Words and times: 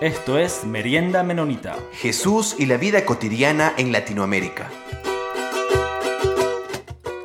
Esto 0.00 0.38
es 0.38 0.64
Merienda 0.64 1.22
Menonita. 1.22 1.78
Jesús 1.92 2.56
y 2.58 2.64
la 2.64 2.78
vida 2.78 3.04
cotidiana 3.04 3.74
en 3.76 3.92
Latinoamérica. 3.92 4.70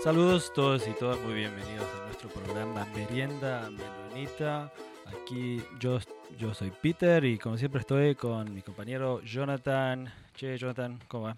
Saludos 0.03 0.51
todos 0.53 0.85
y 0.85 0.91
todas, 0.91 1.17
muy 1.21 1.35
bienvenidos 1.35 1.85
a 1.85 2.05
nuestro 2.05 2.27
programa 2.27 2.85
Merienda 2.93 3.69
Menonita. 3.69 4.73
Aquí 5.05 5.63
yo, 5.79 5.99
yo 6.37 6.53
soy 6.53 6.69
Peter 6.69 7.23
y 7.23 7.37
como 7.37 7.57
siempre 7.57 7.79
estoy 7.79 8.13
con 8.13 8.53
mi 8.53 8.61
compañero 8.61 9.21
Jonathan. 9.21 10.13
Che, 10.33 10.57
Jonathan, 10.57 10.99
¿cómo 11.07 11.27
va? 11.27 11.37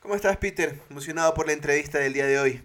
¿Cómo 0.00 0.16
estás, 0.16 0.36
Peter? 0.38 0.80
Emocionado 0.90 1.32
por 1.32 1.46
la 1.46 1.52
entrevista 1.52 2.00
del 2.00 2.12
día 2.12 2.26
de 2.26 2.40
hoy. 2.40 2.62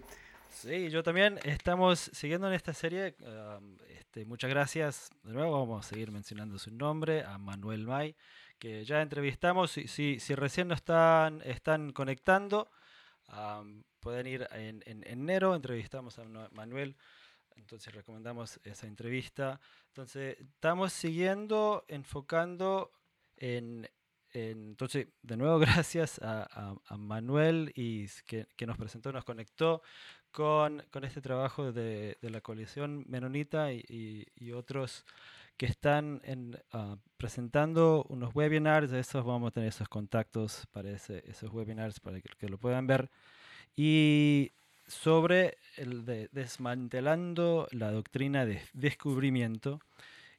Sí, 0.50 0.90
yo 0.90 1.04
también. 1.04 1.38
Estamos 1.44 2.10
siguiendo 2.12 2.48
en 2.48 2.54
esta 2.54 2.74
serie. 2.74 3.14
um, 3.20 3.76
este, 4.14 4.26
muchas 4.26 4.48
gracias. 4.48 5.10
De 5.24 5.32
nuevo 5.32 5.58
vamos 5.66 5.84
a 5.84 5.88
seguir 5.88 6.12
mencionando 6.12 6.56
su 6.56 6.70
nombre, 6.70 7.24
a 7.24 7.36
Manuel 7.36 7.84
May, 7.84 8.14
que 8.60 8.84
ya 8.84 9.02
entrevistamos. 9.02 9.72
Si, 9.72 9.88
si, 9.88 10.34
recién 10.36 10.68
no 10.68 10.74
están, 10.74 11.42
están 11.44 11.90
conectando, 11.92 12.70
pueden 13.98 14.26
ir 14.28 14.46
en, 14.52 14.84
en 14.86 15.02
enero. 15.04 15.56
Entrevistamos 15.56 16.16
a 16.20 16.24
Manu- 16.24 16.48
Manuel. 16.52 16.96
Entonces 17.56 17.92
recomendamos 17.92 18.60
esa 18.62 18.86
entrevista. 18.86 19.58
Entonces 19.88 20.38
estamos 20.38 20.92
siguiendo, 20.92 21.84
enfocando 21.88 22.92
en, 23.36 23.90
en- 24.32 24.68
entonces, 24.68 25.08
de 25.22 25.36
nuevo, 25.36 25.58
gracias 25.88 26.20
a, 26.22 26.44
a- 26.44 26.76
a 26.86 26.96
Manuel 26.96 27.72
y 27.74 28.06
que, 28.26 28.46
que 28.56 28.66
nos 28.66 28.76
presentó, 28.78 29.10
nos 29.10 29.24
conectó 29.24 29.82
con, 30.34 30.82
con 30.90 31.04
este 31.04 31.20
trabajo 31.22 31.72
de, 31.72 32.18
de 32.20 32.30
la 32.30 32.40
coalición 32.40 33.04
menonita 33.08 33.72
y, 33.72 33.84
y- 33.88 34.26
y 34.36 34.52
otros 34.52 35.04
que 35.56 35.66
están 35.66 36.20
en, 36.24 36.58
ah, 36.72 36.96
presentando 37.16 38.04
unos 38.08 38.34
webinars. 38.34 38.90
De 38.90 38.98
esos 39.00 39.24
vamos 39.24 39.48
a 39.48 39.50
tener 39.52 39.68
esos 39.68 39.88
contactos 39.88 40.66
para 40.72 40.90
ese- 40.90 41.22
esos 41.30 41.50
webinars 41.52 42.00
para 42.00 42.20
que, 42.20 42.28
que 42.38 42.48
lo 42.48 42.58
puedan 42.58 42.86
ver. 42.86 43.10
Y 43.76 44.52
sobre 44.86 45.56
el 45.76 46.04
de 46.04 46.28
desmantelando 46.32 47.68
la 47.72 47.90
doctrina 47.92 48.44
de 48.46 48.60
descubrimiento. 48.72 49.80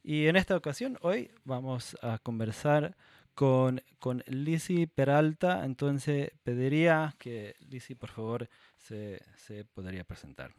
Y 0.04 0.28
en 0.28 0.36
esta 0.36 0.56
ocasión, 0.58 0.98
hoy 1.02 1.32
vamos 1.46 1.98
a 2.02 2.20
conversar 2.20 2.96
con, 3.34 3.82
con 4.00 4.24
Lizzy 4.28 4.88
Peralta. 4.88 5.66
Entonces, 5.66 6.32
pediría 6.44 7.16
que 7.20 7.56
Lizzy, 7.70 7.96
por 7.96 8.10
favor, 8.12 8.50
se, 8.88 9.22
se 9.36 9.66
podría 9.66 10.04
presentar. 10.04 10.54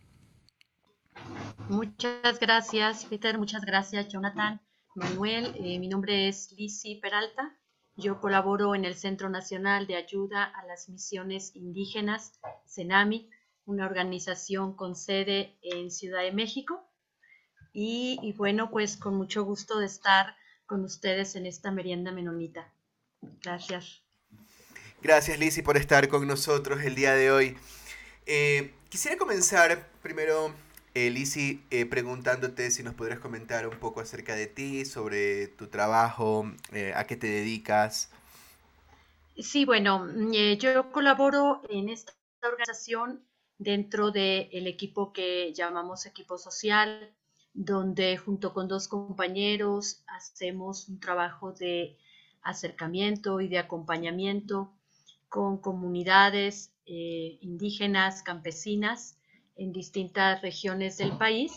Muchas 1.69 2.38
gracias, 2.41 3.05
Peter. 3.05 3.38
Muchas 3.38 3.64
gracias, 3.64 4.08
Jonathan. 4.08 4.60
Manuel, 4.94 5.55
eh, 5.56 5.78
mi 5.78 5.88
nombre 5.88 6.28
es 6.28 6.52
Lizzy 6.52 6.96
Peralta. 6.96 7.56
Yo 7.96 8.20
colaboro 8.20 8.74
en 8.74 8.84
el 8.84 8.94
Centro 8.94 9.28
Nacional 9.28 9.86
de 9.86 9.96
Ayuda 9.96 10.44
a 10.44 10.66
las 10.66 10.88
Misiones 10.88 11.55
Indígenas, 11.55 12.33
CENAMI, 12.66 13.30
una 13.64 13.86
organización 13.86 14.74
con 14.74 14.94
sede 14.96 15.56
en 15.62 15.90
Ciudad 15.90 16.22
de 16.22 16.33
México. 16.33 16.83
Y, 17.72 18.18
y 18.22 18.33
bueno, 18.33 18.70
pues 18.70 18.96
con 18.96 19.14
mucho 19.16 19.44
gusto 19.44 19.78
de 19.78 19.86
estar 19.86 20.34
con 20.66 20.84
ustedes 20.84 21.36
en 21.36 21.46
esta 21.46 21.70
merienda 21.70 22.11
menonita. 22.12 22.72
Gracias. 23.42 24.02
Gracias, 25.02 25.38
Lizzy, 25.38 25.62
por 25.62 25.77
estar 25.77 26.08
con 26.08 26.27
nosotros 26.27 26.83
el 26.83 26.94
día 26.94 27.14
de 27.14 27.30
hoy. 27.30 27.56
Eh, 28.27 28.74
quisiera 28.88 29.16
comenzar 29.16 29.88
primero, 30.02 30.52
eh, 30.94 31.10
Lizzy, 31.10 31.62
eh, 31.70 31.86
preguntándote 31.86 32.72
si 32.72 32.83
nos 32.83 32.94
podrías 32.94 33.20
comentar 33.20 33.68
un 33.68 33.78
poco 33.78 34.00
acerca 34.00 34.34
de 34.34 34.48
ti, 34.48 34.84
sobre 34.84 35.46
tu 35.46 35.68
trabajo, 35.68 36.50
eh, 36.72 36.92
a 36.96 37.06
qué 37.06 37.14
te 37.17 37.28
dedicas. 37.28 38.11
Sí, 39.36 39.64
bueno, 39.64 40.01
mm, 40.01 40.33
yo 40.58 40.90
colaboro 40.90 41.62
en 41.68 41.89
esta 41.89 42.14
organización 42.42 43.23
dentro 43.58 44.11
del 44.11 44.67
equipo 44.67 45.12
que 45.12 45.52
llamamos 45.55 46.05
equipo 46.05 46.36
social, 46.36 47.14
donde 47.55 48.17
junto 48.17 48.52
con 48.52 48.67
dos 48.67 48.89
compañeros 48.89 50.02
hacemos 50.08 50.89
un 50.89 50.98
trabajo 50.98 51.52
de 51.52 51.96
acercamiento 52.42 53.40
y 53.40 53.48
de 53.48 53.58
acompañamiento 53.58 54.72
con 55.28 55.58
comunidades 55.58 56.76
eh, 56.86 57.39
indígenas, 57.41 58.23
campesinas 58.23 59.19
en 59.57 59.73
distintas 59.73 60.42
regiones 60.42 60.98
del 60.98 61.17
país. 61.17 61.52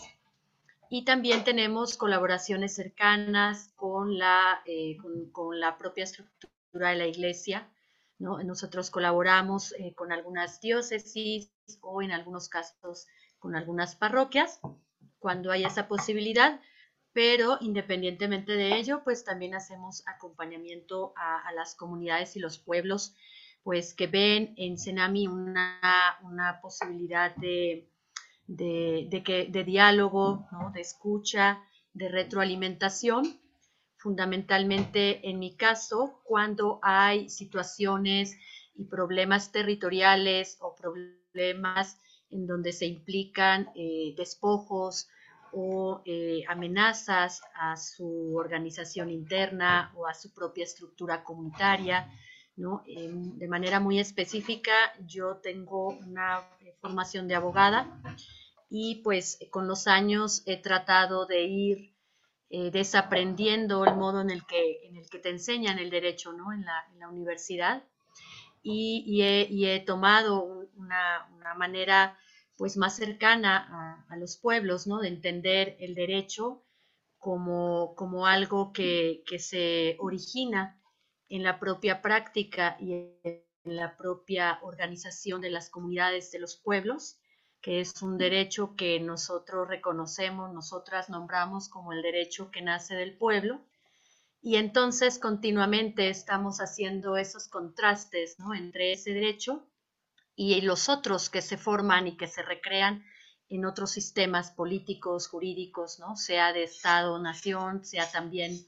Y 0.88 1.04
también 1.04 1.44
tenemos 1.44 1.96
colaboraciones 1.96 2.74
cercanas 2.74 3.72
con 3.76 4.18
la, 4.18 4.60
eh, 4.66 4.96
con, 4.96 5.30
con 5.30 5.60
la 5.60 5.78
propia 5.78 6.04
estructura 6.04 6.90
de 6.90 6.96
la 6.96 7.06
iglesia. 7.06 7.70
¿no? 8.18 8.42
Nosotros 8.42 8.90
colaboramos 8.90 9.72
eh, 9.72 9.94
con 9.94 10.12
algunas 10.12 10.60
diócesis 10.60 11.50
o 11.80 12.02
en 12.02 12.12
algunos 12.12 12.48
casos 12.48 13.06
con 13.38 13.56
algunas 13.56 13.96
parroquias 13.96 14.60
cuando 15.18 15.50
hay 15.52 15.64
esa 15.64 15.88
posibilidad, 15.88 16.60
pero 17.12 17.58
independientemente 17.60 18.52
de 18.52 18.76
ello, 18.76 19.02
pues 19.04 19.24
también 19.24 19.54
hacemos 19.54 20.02
acompañamiento 20.06 21.12
a, 21.16 21.46
a 21.46 21.52
las 21.52 21.74
comunidades 21.74 22.36
y 22.36 22.40
los 22.40 22.58
pueblos, 22.58 23.14
pues 23.62 23.94
que 23.94 24.06
ven 24.06 24.54
en 24.56 24.78
Senami 24.78 25.26
una, 25.26 26.18
una 26.22 26.60
posibilidad 26.60 27.34
de, 27.36 27.88
de, 28.46 29.06
de, 29.10 29.22
que, 29.22 29.46
de 29.46 29.64
diálogo, 29.64 30.48
¿no? 30.52 30.70
de 30.72 30.80
escucha, 30.80 31.62
de 31.92 32.08
retroalimentación, 32.08 33.40
fundamentalmente 33.96 35.28
en 35.28 35.38
mi 35.38 35.56
caso, 35.56 36.20
cuando 36.24 36.80
hay 36.82 37.28
situaciones 37.28 38.36
y 38.74 38.84
problemas 38.86 39.52
territoriales 39.52 40.56
o 40.60 40.74
problemas 40.74 41.98
en 42.30 42.46
donde 42.46 42.72
se 42.72 42.86
implican 42.86 43.68
eh, 43.74 44.14
despojos 44.16 45.08
o 45.52 46.00
eh, 46.06 46.42
amenazas 46.48 47.42
a 47.54 47.76
su 47.76 48.34
organización 48.36 49.10
interna 49.10 49.92
o 49.96 50.06
a 50.06 50.14
su 50.14 50.32
propia 50.32 50.64
estructura 50.64 51.24
comunitaria. 51.24 52.08
¿No? 52.60 52.82
Eh, 52.86 53.10
de 53.12 53.48
manera 53.48 53.80
muy 53.80 53.98
específica, 53.98 54.72
yo 55.06 55.36
tengo 55.36 55.88
una 55.88 56.40
eh, 56.60 56.76
formación 56.80 57.26
de 57.26 57.34
abogada 57.34 58.00
y 58.68 58.96
pues 59.02 59.38
con 59.50 59.66
los 59.66 59.86
años 59.86 60.42
he 60.46 60.56
tratado 60.56 61.26
de 61.26 61.42
ir 61.44 61.94
eh, 62.50 62.70
desaprendiendo 62.70 63.84
el 63.84 63.96
modo 63.96 64.20
en 64.20 64.30
el, 64.30 64.44
que, 64.44 64.88
en 64.88 64.96
el 64.96 65.08
que 65.08 65.18
te 65.18 65.30
enseñan 65.30 65.78
el 65.78 65.90
derecho 65.90 66.32
¿no? 66.32 66.52
en, 66.52 66.64
la, 66.64 66.84
en 66.92 67.00
la 67.00 67.08
universidad 67.08 67.84
y, 68.62 69.04
y, 69.06 69.66
he, 69.66 69.80
tomado 69.80 70.42
una, 70.76 71.28
una 71.36 71.54
manera 71.54 72.18
pues 72.56 72.76
más 72.76 72.96
cercana 72.96 74.04
a, 74.08 74.12
a, 74.12 74.16
los 74.16 74.36
pueblos, 74.36 74.86
¿no? 74.86 74.98
De 74.98 75.08
entender 75.08 75.76
el 75.80 75.94
derecho 75.94 76.62
como, 77.18 77.94
como 77.94 78.26
algo 78.26 78.72
que, 78.72 79.22
que, 79.26 79.38
se 79.38 79.96
origina 79.98 80.79
en 81.30 81.44
la 81.44 81.58
propia 81.58 82.02
práctica 82.02 82.76
y 82.80 82.92
en 82.92 83.44
la 83.64 83.96
propia 83.96 84.58
organización 84.62 85.40
de 85.40 85.50
las 85.50 85.70
comunidades 85.70 86.32
de 86.32 86.40
los 86.40 86.56
pueblos, 86.56 87.18
que 87.62 87.80
es 87.80 88.02
un 88.02 88.18
derecho 88.18 88.74
que 88.76 88.98
nosotros 89.00 89.68
reconocemos, 89.68 90.52
nosotras 90.52 91.08
nombramos 91.08 91.68
como 91.68 91.92
el 91.92 92.02
derecho 92.02 92.50
que 92.50 92.62
nace 92.62 92.94
del 92.96 93.16
pueblo. 93.16 93.60
Y 94.42 94.56
entonces 94.56 95.18
continuamente 95.18 96.08
estamos 96.08 96.58
haciendo 96.58 97.16
esos 97.16 97.48
contrastes 97.48 98.38
¿no? 98.38 98.54
entre 98.54 98.92
ese 98.92 99.12
derecho 99.12 99.66
y 100.34 100.60
los 100.62 100.88
otros 100.88 101.28
que 101.28 101.42
se 101.42 101.58
forman 101.58 102.06
y 102.06 102.16
que 102.16 102.26
se 102.26 102.42
recrean 102.42 103.04
en 103.50 103.66
otros 103.66 103.90
sistemas 103.90 104.50
políticos, 104.50 105.28
jurídicos, 105.28 105.98
¿no? 105.98 106.16
sea 106.16 106.52
de 106.52 106.64
Estado-nación, 106.64 107.84
sea 107.84 108.10
también 108.10 108.66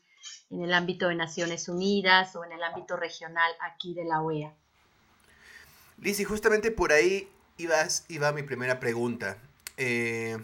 en 0.51 0.63
el 0.63 0.73
ámbito 0.75 1.09
de 1.09 1.15
Naciones 1.15 1.69
Unidas 1.69 2.35
o 2.37 2.45
en 2.45 2.53
el 2.53 2.63
ámbito 2.63 2.97
regional 2.97 3.51
aquí 3.61 3.95
de 3.95 4.05
la 4.05 4.21
OEA. 4.21 4.53
Lizzy, 5.99 6.25
justamente 6.25 6.71
por 6.71 6.93
ahí 6.93 7.29
ibas, 7.59 8.05
iba 8.09 8.33
mi 8.33 8.43
primera 8.43 8.81
pregunta. 8.81 9.39
Eh, 9.77 10.37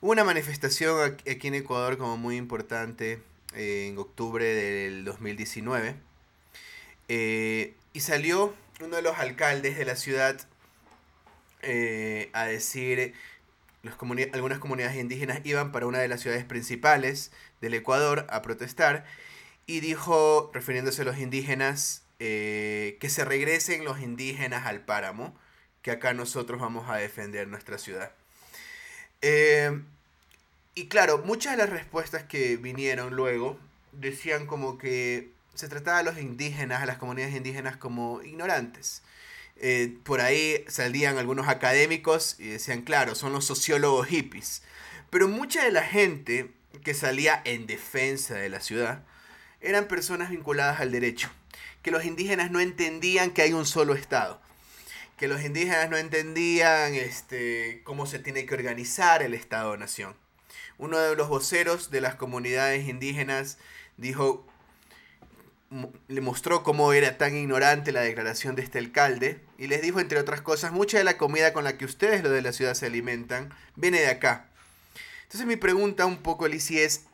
hubo 0.00 0.12
una 0.12 0.24
manifestación 0.24 1.16
aquí 1.30 1.48
en 1.48 1.54
Ecuador 1.54 1.98
como 1.98 2.16
muy 2.16 2.36
importante 2.36 3.22
eh, 3.54 3.88
en 3.88 3.98
octubre 3.98 4.44
del 4.44 5.04
2019 5.04 5.94
eh, 7.08 7.74
y 7.92 8.00
salió 8.00 8.54
uno 8.80 8.96
de 8.96 9.02
los 9.02 9.18
alcaldes 9.18 9.76
de 9.76 9.84
la 9.84 9.96
ciudad 9.96 10.40
a 12.32 12.44
decir, 12.44 13.12
algunas 14.32 14.58
comunidades 14.58 14.96
indígenas 14.96 15.40
iban 15.44 15.72
para 15.72 15.86
una 15.86 15.98
de 15.98 16.08
las 16.08 16.20
ciudades 16.20 16.44
principales 16.44 17.32
del 17.60 17.74
Ecuador 17.74 18.26
a 18.30 18.42
protestar 18.42 19.04
y 19.66 19.80
dijo, 19.80 20.50
refiriéndose 20.54 21.02
a 21.02 21.04
los 21.04 21.18
indígenas, 21.18 22.02
eh, 22.18 22.96
que 23.00 23.10
se 23.10 23.24
regresen 23.24 23.84
los 23.84 24.00
indígenas 24.00 24.66
al 24.66 24.80
páramo, 24.80 25.36
que 25.82 25.90
acá 25.90 26.14
nosotros 26.14 26.60
vamos 26.60 26.88
a 26.88 26.96
defender 26.96 27.48
nuestra 27.48 27.78
ciudad. 27.78 28.12
Eh, 29.22 29.80
y 30.74 30.88
claro, 30.88 31.18
muchas 31.18 31.52
de 31.52 31.58
las 31.58 31.70
respuestas 31.70 32.22
que 32.24 32.56
vinieron 32.56 33.14
luego 33.14 33.58
decían 33.92 34.46
como 34.46 34.78
que 34.78 35.30
se 35.54 35.68
trataba 35.68 35.98
a 35.98 36.02
los 36.02 36.18
indígenas, 36.18 36.82
a 36.82 36.86
las 36.86 36.98
comunidades 36.98 37.34
indígenas 37.34 37.76
como 37.76 38.22
ignorantes. 38.22 39.02
Eh, 39.58 39.96
por 40.04 40.20
ahí 40.20 40.64
salían 40.68 41.16
algunos 41.16 41.48
académicos 41.48 42.36
y 42.38 42.48
decían, 42.48 42.82
claro, 42.82 43.14
son 43.14 43.32
los 43.32 43.44
sociólogos 43.44 44.08
hippies. 44.08 44.62
Pero 45.10 45.28
mucha 45.28 45.64
de 45.64 45.72
la 45.72 45.82
gente 45.82 46.50
que 46.84 46.94
salía 46.94 47.40
en 47.44 47.66
defensa 47.66 48.34
de 48.34 48.48
la 48.48 48.60
ciudad 48.60 49.02
eran 49.60 49.88
personas 49.88 50.30
vinculadas 50.30 50.80
al 50.80 50.92
derecho, 50.92 51.30
que 51.82 51.90
los 51.90 52.04
indígenas 52.04 52.50
no 52.50 52.60
entendían 52.60 53.30
que 53.30 53.42
hay 53.42 53.52
un 53.52 53.66
solo 53.66 53.94
Estado, 53.94 54.40
que 55.16 55.28
los 55.28 55.42
indígenas 55.42 55.88
no 55.88 55.96
entendían 55.96 56.94
este, 56.94 57.80
cómo 57.84 58.06
se 58.06 58.18
tiene 58.18 58.44
que 58.44 58.54
organizar 58.54 59.22
el 59.22 59.34
Estado-Nación. 59.34 60.14
Uno 60.78 60.98
de 60.98 61.16
los 61.16 61.28
voceros 61.28 61.90
de 61.90 62.02
las 62.02 62.16
comunidades 62.16 62.86
indígenas 62.86 63.56
dijo, 63.96 64.46
le 66.08 66.20
mostró 66.20 66.62
cómo 66.62 66.92
era 66.92 67.18
tan 67.18 67.36
ignorante 67.36 67.92
la 67.92 68.00
declaración 68.00 68.54
de 68.54 68.62
este 68.62 68.78
alcalde 68.78 69.40
y 69.58 69.66
les 69.66 69.82
dijo, 69.82 70.00
entre 70.00 70.18
otras 70.18 70.40
cosas, 70.40 70.72
mucha 70.72 70.98
de 70.98 71.04
la 71.04 71.18
comida 71.18 71.52
con 71.52 71.64
la 71.64 71.76
que 71.76 71.84
ustedes, 71.84 72.22
lo 72.22 72.30
de 72.30 72.42
la 72.42 72.52
ciudad, 72.52 72.74
se 72.74 72.86
alimentan, 72.86 73.52
viene 73.74 74.00
de 74.00 74.08
acá. 74.08 74.48
Entonces 75.24 75.46
mi 75.46 75.56
pregunta 75.56 76.06
un 76.06 76.18
poco, 76.18 76.44
Alicia, 76.44 76.82
es, 76.82 77.04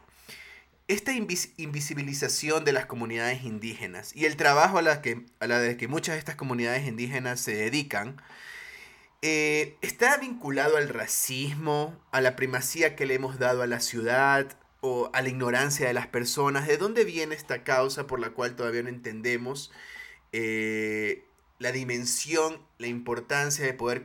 esta 0.89 1.13
invisibilización 1.13 2.65
de 2.65 2.73
las 2.73 2.87
comunidades 2.87 3.45
indígenas 3.45 4.15
y 4.15 4.27
el 4.27 4.37
trabajo 4.37 4.79
a 4.79 4.83
la, 4.83 5.01
que, 5.01 5.25
a 5.41 5.47
la 5.47 5.59
de 5.59 5.77
que 5.77 5.89
muchas 5.89 6.15
de 6.15 6.19
estas 6.19 6.37
comunidades 6.37 6.87
indígenas 6.87 7.41
se 7.41 7.55
dedican, 7.55 8.21
eh, 9.23 9.77
¿está 9.81 10.17
vinculado 10.19 10.77
al 10.77 10.89
racismo, 10.89 11.99
a 12.11 12.21
la 12.21 12.37
primacía 12.37 12.97
que 12.97 13.07
le 13.07 13.15
hemos 13.15 13.39
dado 13.39 13.63
a 13.63 13.67
la 13.67 13.81
ciudad, 13.81 14.57
o 14.83 15.11
a 15.13 15.23
la 15.23 15.29
ignorancia 15.29 15.87
de 15.87 15.95
las 15.95 16.09
personas. 16.09 16.67
¿De 16.67 16.77
dónde 16.77 17.05
viene 17.05 17.37
esta 17.37 17.63
causa 17.63 18.07
por 18.07 18.21
la 18.21 18.31
cual 18.31 18.57
todavía 18.57 18.83
no 18.83 18.89
entendemos 18.89 19.71
eh, 20.33 21.25
la 21.61 21.71
dimensión, 21.71 22.67
la 22.79 22.89
importancia 22.89 23.65
de 23.65 23.75
poder 23.75 24.03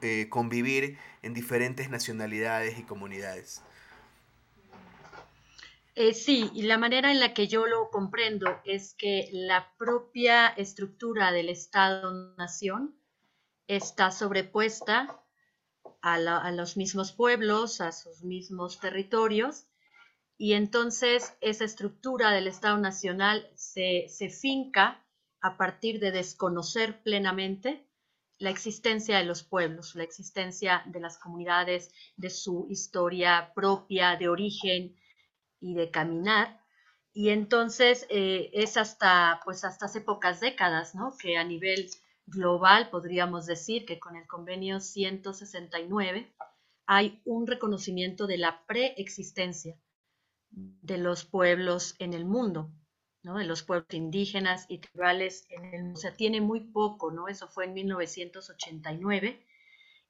eh, 0.00 0.28
convivir 0.30 0.98
en 1.22 1.34
diferentes 1.34 1.90
nacionalidades 1.90 2.78
y 2.78 2.84
comunidades? 2.84 3.62
Eh, 5.94 6.14
sí, 6.14 6.50
y 6.54 6.62
la 6.62 6.78
manera 6.78 7.10
en 7.10 7.20
la 7.20 7.34
que 7.34 7.46
yo 7.46 7.66
lo 7.66 7.90
comprendo 7.90 8.58
es 8.64 8.94
que 8.94 9.28
la 9.32 9.70
propia 9.76 10.48
estructura 10.48 11.30
del 11.30 11.50
Estado-Nación 11.50 12.96
está 13.66 14.10
sobrepuesta 14.12 15.22
a, 16.00 16.14
a, 16.14 16.52
los 16.52 16.78
mismos 16.78 17.12
pueblos, 17.12 17.82
a 17.82 17.92
sus 17.92 18.22
mismos 18.22 18.80
territorios, 18.80 19.66
y 20.40 20.54
entonces 20.54 21.36
esa 21.42 21.66
estructura 21.66 22.30
del 22.30 22.46
Estado 22.46 22.78
Nacional 22.78 23.46
se, 23.56 24.08
finca 24.30 25.04
a 25.42 25.58
partir 25.58 26.00
de 26.00 26.12
desconocer 26.12 27.02
plenamente 27.02 27.86
la 28.38 28.48
existencia 28.48 29.18
de 29.18 29.24
los 29.24 29.42
pueblos, 29.42 29.94
la 29.96 30.02
existencia 30.02 30.82
de 30.86 30.98
las 30.98 31.18
comunidades, 31.18 31.92
de 32.16 32.30
su 32.30 32.66
historia 32.70 33.52
propia, 33.54 34.16
de 34.16 34.30
origen 34.30 34.96
y 35.60 35.74
de 35.74 35.90
caminar. 35.90 36.58
Y 37.12 37.28
entonces 37.28 38.06
eh, 38.08 38.48
es 38.54 38.78
hasta, 38.78 39.42
pues 39.44 39.62
hasta 39.62 39.84
hace 39.84 40.00
pocas 40.00 40.40
décadas, 40.40 40.94
¿no? 40.94 41.18
Que 41.18 41.36
a 41.36 41.44
nivel 41.44 41.90
global 42.24 42.88
podríamos 42.88 43.44
decir 43.44 43.84
que 43.84 43.98
con 43.98 44.16
el 44.16 44.26
convenio 44.26 44.80
169 44.80 46.32
hay 46.86 47.20
un 47.26 47.46
reconocimiento 47.46 48.26
de 48.26 48.38
la 48.38 48.64
preexistencia 48.66 49.76
de 50.50 50.98
los 50.98 51.24
pueblos 51.24 51.94
en 51.98 52.14
el 52.14 52.24
mundo, 52.24 52.72
¿no? 53.22 53.38
de 53.38 53.44
los 53.44 53.62
pueblos 53.62 53.92
indígenas 53.92 54.66
y 54.68 54.78
tribales 54.78 55.46
en 55.50 55.64
el 55.66 55.82
mundo. 55.82 55.98
O 55.98 56.00
sea, 56.00 56.14
tiene 56.14 56.40
muy 56.40 56.60
poco, 56.60 57.10
¿no? 57.10 57.28
Eso 57.28 57.48
fue 57.48 57.66
en 57.66 57.74
1989 57.74 59.46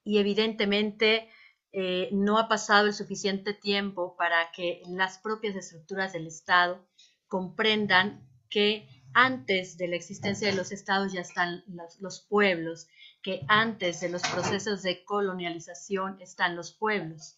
y 0.03 0.17
evidentemente 0.17 1.29
eh, 1.73 2.09
no 2.11 2.37
ha 2.37 2.47
pasado 2.47 2.87
el 2.87 2.93
suficiente 2.93 3.53
tiempo 3.53 4.15
para 4.17 4.51
que 4.51 4.81
las 4.87 5.19
propias 5.19 5.55
estructuras 5.55 6.13
del 6.13 6.27
Estado 6.27 6.85
comprendan 7.27 8.27
que 8.49 8.87
antes 9.13 9.77
de 9.77 9.87
la 9.87 9.95
existencia 9.95 10.49
de 10.49 10.55
los 10.55 10.71
estados 10.71 11.13
ya 11.13 11.21
están 11.21 11.63
los, 11.67 11.99
los, 12.01 12.21
pueblos, 12.21 12.87
que 13.21 13.41
antes 13.47 14.01
de 14.01 14.09
los 14.09 14.21
procesos 14.21 14.83
de 14.83 15.03
colonialización 15.03 16.21
están 16.21 16.55
los 16.55 16.73
pueblos. 16.73 17.37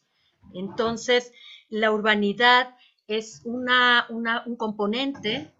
Entonces, 0.53 1.31
la 1.69 1.91
urbanidad 1.91 2.75
es 3.17 3.41
una, 3.45 4.07
un 4.09 4.55
componente 4.55 5.53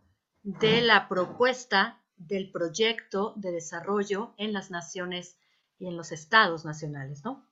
de 0.44 0.82
la 0.82 1.08
propuesta 1.08 2.02
del 2.18 2.52
proyecto 2.52 3.34
de 3.36 3.52
desarrollo 3.52 4.34
en 4.38 4.54
las 4.54 4.72
naciones 4.72 5.38
y 5.80 5.88
en 5.88 5.98
los 5.98 6.12
estados 6.12 6.66
nacionales, 6.66 7.24
¿no? 7.24 7.46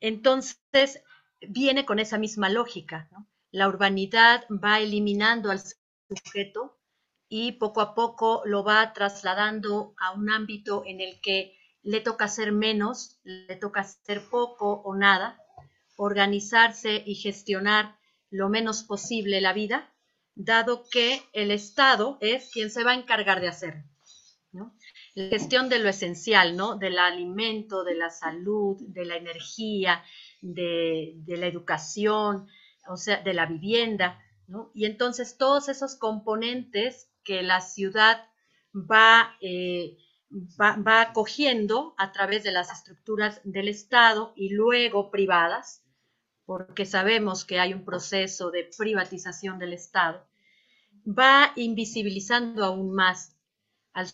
Entonces, 0.00 1.02
viene 1.40 1.84
con 1.84 1.98
esa 1.98 2.18
misma 2.18 2.48
lógica, 2.48 3.08
¿no? 3.12 3.26
La 3.50 3.68
urbanidad 3.68 4.44
va 4.50 4.78
eliminando 4.78 5.50
al 5.50 5.60
sujeto 5.60 6.78
y 7.28 7.52
poco 7.52 7.80
a 7.80 7.94
poco 7.94 8.42
lo 8.44 8.62
va 8.62 8.92
trasladando 8.92 9.94
a 9.98 10.12
un 10.12 10.30
ámbito 10.30 10.82
en 10.86 11.00
el 11.00 11.20
que 11.20 11.56
le 11.82 12.00
toca 12.00 12.26
hacer 12.26 12.52
menos, 12.52 13.18
le 13.24 13.56
toca 13.56 13.80
hacer 13.80 14.22
poco 14.28 14.82
o 14.82 14.94
nada, 14.94 15.40
organizarse 15.96 17.02
y 17.04 17.14
gestionar 17.14 17.97
lo 18.30 18.48
menos 18.48 18.82
posible 18.82 19.40
la 19.40 19.52
vida, 19.52 19.92
dado 20.34 20.84
que 20.88 21.22
el 21.32 21.50
Estado 21.50 22.18
es 22.20 22.50
quien 22.52 22.70
se 22.70 22.84
va 22.84 22.92
a 22.92 22.96
encargar 22.96 23.40
de 23.40 23.48
hacer. 23.48 23.84
La 25.14 25.28
gestión 25.30 25.68
de 25.68 25.80
lo 25.80 25.88
esencial, 25.88 26.56
¿no? 26.56 26.76
Del 26.76 26.98
alimento, 26.98 27.82
de 27.82 27.96
la 27.96 28.08
salud, 28.08 28.76
de 28.80 29.04
la 29.04 29.16
energía, 29.16 30.02
de, 30.40 31.16
la 31.26 31.46
educación, 31.46 32.46
o 32.88 32.96
sea, 32.96 33.20
de 33.22 33.34
la 33.34 33.46
vivienda, 33.46 34.20
Y 34.74 34.86
entonces 34.86 35.36
todos 35.36 35.68
esos 35.68 35.96
componentes 35.96 37.10
que 37.24 37.42
la 37.42 37.60
ciudad 37.60 38.26
va, 38.74 39.36
eh, 39.40 39.98
va, 40.58 40.76
va 40.76 41.02
acogiendo 41.02 41.94
a 41.98 42.12
través 42.12 42.44
de 42.44 42.52
las 42.52 42.72
estructuras 42.72 43.40
del 43.44 43.68
Estado 43.68 44.32
y 44.36 44.50
luego 44.50 45.10
privadas, 45.10 45.82
porque 46.48 46.86
sabemos 46.86 47.44
que 47.44 47.60
hay 47.60 47.74
un 47.74 47.84
proceso 47.84 48.50
de 48.50 48.70
privatización 48.74 49.58
del 49.58 49.74
Estado, 49.74 50.26
va 51.06 51.52
invisibilizando 51.56 52.64
aún 52.64 52.94
más 52.94 53.36
al 53.92 54.08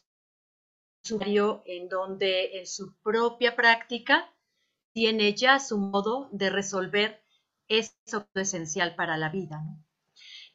usuario 1.05 1.63
en 1.65 1.89
donde 1.89 2.59
en 2.59 2.67
su 2.67 2.93
propia 3.05 3.55
práctica 3.55 4.35
tiene 4.93 5.33
ya 5.35 5.61
su 5.61 5.79
modo 5.79 6.29
de 6.33 6.51
resolver 6.51 7.23
eso 7.69 8.29
esencial 8.35 8.97
para 8.97 9.17
la 9.17 9.29
vida. 9.29 9.63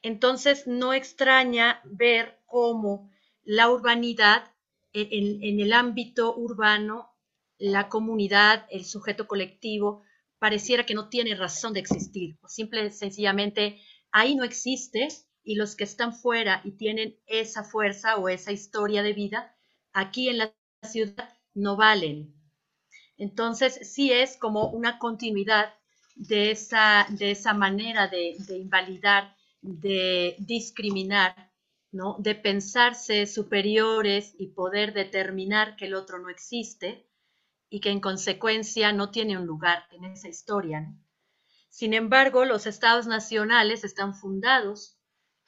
Entonces, 0.02 0.66
no 0.66 0.92
extraña 0.92 1.80
ver 1.84 2.42
cómo 2.44 3.10
la 3.42 3.70
urbanidad, 3.70 4.52
en, 4.92 5.42
en 5.42 5.60
el 5.60 5.72
ámbito 5.72 6.36
urbano, 6.36 7.16
la 7.56 7.88
comunidad, 7.88 8.66
el 8.68 8.84
sujeto 8.84 9.26
colectivo, 9.26 10.02
pareciera 10.40 10.84
que 10.84 10.94
no 10.94 11.08
tiene 11.08 11.36
razón 11.36 11.72
de 11.74 11.80
existir, 11.80 12.36
o 12.42 12.48
simple 12.48 12.90
sencillamente 12.90 13.80
ahí 14.10 14.34
no 14.34 14.42
existe 14.42 15.08
y 15.44 15.54
los 15.54 15.76
que 15.76 15.84
están 15.84 16.12
fuera 16.12 16.62
y 16.64 16.72
tienen 16.72 17.16
esa 17.26 17.62
fuerza 17.62 18.16
o 18.16 18.28
esa 18.28 18.50
historia 18.50 19.02
de 19.02 19.12
vida, 19.12 19.54
aquí 19.92 20.28
en 20.28 20.38
la 20.38 20.54
ciudad 20.82 21.28
no 21.54 21.76
valen. 21.76 22.34
Entonces, 23.18 23.92
sí 23.92 24.12
es 24.12 24.38
como 24.38 24.70
una 24.70 24.98
continuidad 24.98 25.74
de 26.16 26.50
esa, 26.50 27.06
de 27.10 27.32
esa 27.32 27.52
manera 27.52 28.08
de, 28.08 28.36
de 28.38 28.56
invalidar, 28.56 29.36
de 29.60 30.36
discriminar, 30.38 31.52
¿no? 31.92 32.16
de 32.18 32.34
pensarse 32.34 33.26
superiores 33.26 34.34
y 34.38 34.48
poder 34.48 34.94
determinar 34.94 35.76
que 35.76 35.86
el 35.86 35.94
otro 35.94 36.18
no 36.18 36.30
existe, 36.30 37.09
y 37.70 37.80
que 37.80 37.90
en 37.90 38.00
consecuencia 38.00 38.92
no 38.92 39.10
tiene 39.10 39.38
un 39.38 39.46
lugar 39.46 39.84
en 39.92 40.04
esa 40.04 40.28
historia. 40.28 40.92
Sin 41.70 41.94
embargo, 41.94 42.44
los 42.44 42.66
estados 42.66 43.06
nacionales 43.06 43.84
están 43.84 44.14
fundados 44.14 44.98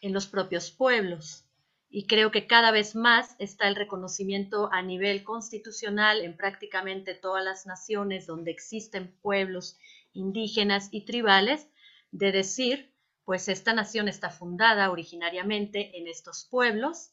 en 0.01 0.13
los 0.13 0.29
propios 0.29 0.71
pueblos 0.71 1.45
y 1.91 2.07
creo 2.07 2.31
que 2.31 2.47
cada 2.47 2.71
vez 2.71 2.95
más 2.95 3.37
está 3.39 3.69
el 3.69 3.77
reconocimiento 3.77 4.73
a 4.73 4.81
nivel 4.83 5.25
constitucional 5.25 6.23
en 6.23 6.37
prácticamente 6.37 7.15
todas 7.15 7.45
las 7.45 7.67
naciones 7.67 8.27
donde 8.27 8.51
existen 8.51 9.15
pueblos 9.21 9.77
indígenas 10.15 10.89
y 10.91 11.05
tribales 11.05 11.69
de 12.13 12.33
decir, 12.33 12.95
pues 13.25 13.49
esta 13.49 13.75
nación 13.75 14.09
está 14.09 14.31
fundada 14.31 14.91
originariamente 14.91 15.99
en 15.99 16.09
estos 16.09 16.47
pueblos, 16.51 17.11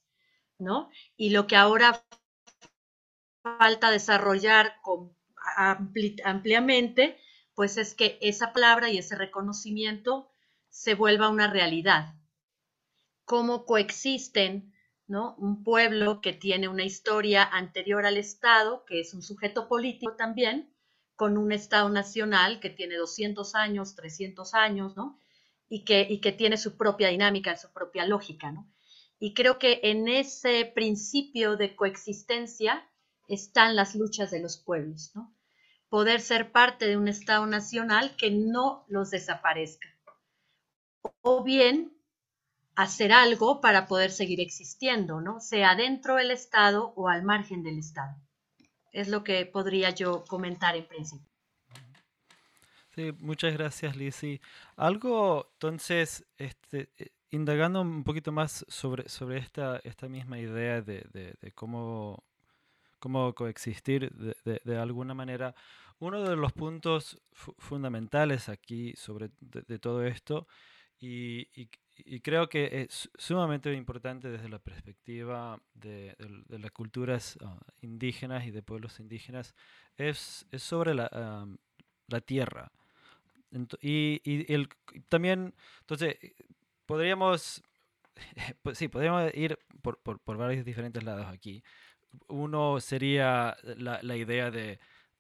¿no? 0.58 0.90
Y 1.18 1.32
lo 1.32 1.46
que 1.46 1.56
ahora 1.56 2.02
falta 3.58 3.92
desarrollar 3.92 4.76
ampliamente, 6.24 7.18
pues 7.56 7.78
es 7.78 7.96
que 7.96 8.18
esa 8.22 8.54
palabra 8.54 8.90
y 8.90 8.98
ese 8.98 9.16
reconocimiento 9.16 10.30
se 10.70 10.96
vuelva 10.96 11.30
una 11.30 11.52
realidad. 11.52 12.16
cómo 13.26 13.66
coexisten 13.66 14.74
¿no? 15.08 15.36
un 15.38 15.64
pueblo 15.64 16.20
que 16.22 16.34
tiene 16.34 16.68
una 16.68 16.84
historia 16.84 17.44
anterior 17.44 18.06
al 18.06 18.18
Estado, 18.18 18.86
que 18.86 19.02
es 19.02 19.14
un 19.14 19.22
sujeto 19.22 19.68
político 19.68 20.16
también, 20.16 20.74
con 21.16 21.38
un 21.38 21.52
Estado 21.52 21.90
nacional 21.90 22.60
que 22.60 22.70
tiene 22.70 22.96
200 22.96 23.54
años, 23.56 23.96
300 23.96 24.54
años, 24.56 24.96
¿no? 24.96 25.20
y, 25.70 25.84
que, 25.86 26.08
y 26.10 26.22
que 26.22 26.32
tiene 26.32 26.58
su 26.58 26.76
propia 26.76 27.10
dinámica, 27.10 27.56
su 27.56 27.72
propia 27.72 28.06
lógica. 28.06 28.52
¿no? 28.52 28.68
Y 29.20 29.34
creo 29.34 29.60
que 29.60 29.80
en 29.84 30.08
ese 30.08 30.66
principio 30.74 31.56
de 31.56 31.76
coexistencia 31.76 32.90
están 33.30 33.76
las 33.76 33.96
luchas 33.96 34.32
de 34.32 34.40
los 34.40 34.58
pueblos, 34.58 35.12
¿no? 35.16 35.34
Poder 35.88 36.22
ser 36.22 36.52
parte 36.52 36.86
de 36.88 36.98
un 36.98 37.08
Estado 37.08 37.46
nacional 37.46 38.16
que 38.18 38.32
no 38.32 38.86
los 38.88 39.10
desaparezca. 39.12 39.88
O 41.22 41.44
bien 41.44 41.98
hacer 42.76 43.12
algo 43.12 43.62
para 43.62 43.88
poder 43.88 44.12
seguir 44.12 44.40
existiendo, 44.40 45.22
¿no? 45.22 45.40
Sea 45.40 45.76
dentro 45.76 46.16
del 46.16 46.32
Estado 46.32 46.94
o 46.96 47.08
al 47.10 47.24
margen 47.24 47.64
del 47.64 47.80
Estado. 47.80 48.16
Es 48.92 49.08
lo 49.08 49.24
que 49.24 49.46
podría 49.46 49.90
yo 49.92 50.24
comentar 50.26 50.76
en 50.76 50.88
principio. 50.88 51.30
Sí, 52.96 53.12
muchas 53.20 53.54
gracias, 53.54 53.96
Lizzie. 53.96 54.42
Algo, 54.76 55.50
entonces, 55.54 56.26
este, 56.38 56.90
eh, 56.98 57.12
indagando 57.32 57.82
un 57.82 58.04
poquito 58.04 58.32
más 58.32 58.66
sobre, 58.68 59.08
sobre 59.10 59.38
esta, 59.38 59.78
esta 59.84 60.08
misma 60.08 60.40
idea 60.40 60.82
de, 60.82 61.06
de, 61.12 61.52
cómo, 61.54 62.24
cómo 63.00 63.34
coexistir 63.34 64.12
de, 64.12 64.62
de, 64.64 64.78
alguna 64.78 65.14
manera, 65.14 65.56
uno 66.00 66.24
de 66.24 66.36
los 66.36 66.54
puntos 66.54 67.22
fundamentales 67.32 68.50
aquí 68.50 68.94
sobre 68.96 69.32
de, 69.40 69.80
todo 69.80 70.06
esto, 70.06 70.48
y, 71.00 71.48
y, 71.54 72.20
creo 72.22 72.50
que 72.50 72.82
es 72.82 73.10
sumamente 73.18 73.74
importante 73.74 74.30
desde 74.30 74.50
la 74.50 74.60
perspectiva 74.60 75.62
de, 75.74 76.16
las 76.50 76.72
culturas 76.72 77.38
ah, 77.42 77.60
indígenas 77.82 78.46
y 78.46 78.52
de 78.52 78.62
pueblos 78.62 79.00
indígenas, 79.00 79.56
es, 79.98 80.46
es 80.52 80.64
sobre 80.64 80.94
la, 80.94 81.48
la 82.08 82.22
tierra. 82.22 82.72
Y, 83.82 84.22
y, 84.24 84.54
el, 84.54 84.70
también, 85.08 85.54
entonces, 85.82 86.18
podríamos, 86.86 87.64
pues 88.62 88.78
sí, 88.78 88.88
podríamos 88.88 89.34
ir 89.34 89.58
por, 89.82 90.00
por, 90.00 90.20
por, 90.20 90.38
varios 90.38 90.66
diferentes 90.66 91.04
lados 91.04 91.28
aquí. 91.28 91.64
Uno 92.28 92.80
sería 92.80 93.58
la, 93.78 94.00
la 94.02 94.16
idea 94.16 94.52
de, 94.52 94.80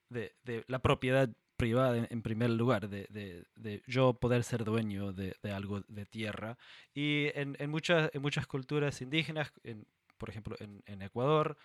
de, 0.09 0.33
de, 0.43 0.63
la 0.67 0.79
propiedad 0.79 1.29
privada 1.59 2.07
en, 2.09 2.21
primer 2.21 2.49
lugar, 2.51 2.87
de, 2.87 3.45
de, 3.55 3.83
yo 3.85 4.13
poder 4.13 4.45
ser 4.45 4.63
dueño 4.63 5.11
de, 5.11 5.35
algo 5.53 5.81
de 5.89 6.05
tierra. 6.05 6.57
Y 6.93 7.27
en, 7.35 7.57
en, 7.59 7.69
muchas, 7.69 8.09
en 8.13 8.21
muchas 8.21 8.47
culturas 8.47 9.01
indígenas, 9.01 9.51
en, 9.63 9.85
por 10.17 10.29
ejemplo 10.29 10.55
en, 10.59 11.01
Ecuador, 11.01 11.57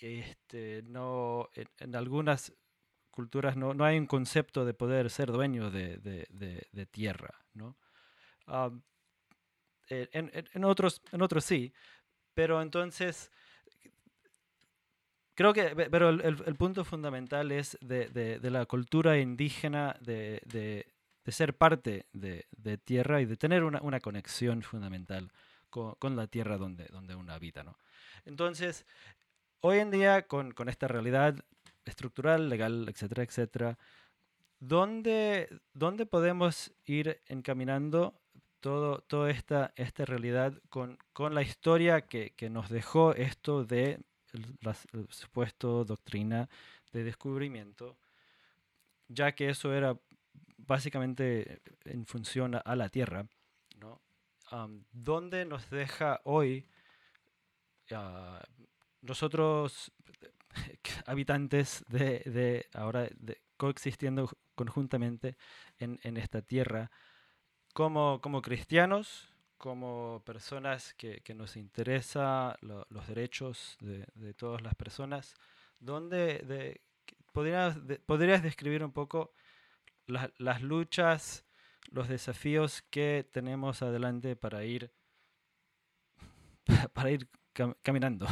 este, 0.00 0.82
no, 0.84 1.48
en, 1.78 1.96
algunas 1.96 2.52
culturas 3.10 3.56
no, 3.56 3.72
no, 3.72 3.84
hay 3.84 3.98
un 3.98 4.06
concepto 4.06 4.66
de 4.66 4.74
poder 4.74 5.08
ser 5.08 5.32
dueño 5.32 5.70
de, 5.70 6.88
tierra. 6.90 7.34
¿no? 7.54 7.74
en, 9.88 10.30
en, 10.52 10.64
otros, 10.64 11.00
en 11.10 11.22
otros 11.22 11.42
sí, 11.42 11.72
pero 12.34 12.60
entonces 12.60 13.30
creo 15.38 15.52
que, 15.52 15.88
pero 15.88 16.08
el, 16.08 16.56
punto 16.56 16.84
fundamental 16.84 17.52
es 17.52 17.78
de, 17.80 18.40
la 18.42 18.66
cultura 18.66 19.18
indígena, 19.18 19.96
de, 20.00 20.84
ser 21.28 21.56
parte 21.56 22.06
de, 22.12 22.44
tierra 22.84 23.20
y 23.20 23.24
de 23.24 23.36
tener 23.36 23.62
una, 23.62 24.00
conexión 24.00 24.62
fundamental 24.62 25.30
con, 25.70 26.16
la 26.16 26.26
tierra 26.26 26.58
donde, 26.58 26.86
donde 26.86 27.14
uno 27.14 27.32
habita. 27.32 27.62
¿no? 27.62 27.78
Entonces, 28.24 28.84
hoy 29.60 29.78
en 29.78 29.92
día, 29.92 30.26
con, 30.26 30.52
esta 30.66 30.88
realidad 30.88 31.36
estructural, 31.84 32.48
legal, 32.48 32.88
etcétera, 32.88 33.22
etcétera, 33.22 33.78
¿dónde, 34.58 35.60
podemos 36.10 36.72
ir 36.84 37.20
encaminando 37.26 38.20
todo, 38.58 39.02
toda 39.02 39.30
esta, 39.30 39.72
esta 39.76 40.04
realidad 40.04 40.60
con, 40.68 40.98
la 41.30 41.42
historia 41.42 42.00
que, 42.00 42.34
nos 42.50 42.70
dejó 42.70 43.14
esto 43.14 43.64
de 43.64 44.00
la, 44.60 44.74
supuesto 45.10 45.84
doctrina 45.84 46.48
de 46.92 47.04
descubrimiento, 47.04 47.96
ya 49.08 49.32
que 49.32 49.48
eso 49.48 49.72
era 49.72 49.96
básicamente 50.56 51.60
en 51.84 52.06
función 52.06 52.54
a, 52.54 52.76
la 52.76 52.88
Tierra, 52.88 53.26
¿no? 53.78 54.00
¿Dónde 54.92 55.44
nos 55.44 55.68
deja 55.70 56.20
hoy 56.24 56.66
uh, 57.90 58.38
nosotros 59.02 59.92
habitantes 61.06 61.84
de, 61.88 62.20
de 62.24 62.66
ahora 62.72 63.08
coexistiendo 63.56 64.30
conjuntamente 64.54 65.36
en, 65.78 66.00
en 66.02 66.16
esta 66.16 66.42
tierra 66.42 66.90
como, 67.74 68.20
como 68.20 68.42
cristianos, 68.42 69.28
como 69.58 70.22
personas 70.24 70.94
que, 70.94 71.20
que 71.20 71.34
nos 71.34 71.56
interesa 71.56 72.56
los 72.62 73.06
derechos 73.08 73.76
de, 73.80 74.06
de, 74.14 74.32
todas 74.32 74.62
las 74.62 74.74
personas, 74.76 75.34
¿dónde 75.80 76.38
de, 76.38 76.80
podrías, 77.32 77.76
podrías 78.06 78.42
describir 78.42 78.84
un 78.84 78.92
poco 78.92 79.32
las 80.06 80.62
luchas, 80.62 81.44
los 81.90 82.08
desafíos 82.08 82.82
que 82.82 83.28
tenemos 83.30 83.82
adelante 83.82 84.36
para 84.36 84.64
ir, 84.64 84.90
para 86.94 87.10
ir 87.10 87.28
caminando? 87.82 88.26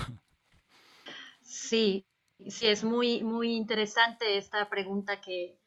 Sí, 1.43 2.07
sí, 2.49 2.69
es 2.69 2.85
muy, 2.85 3.23
muy 3.23 3.55
interesante 3.55 4.39
esta 4.39 4.69
pregunta 4.69 5.21
que, 5.21 5.59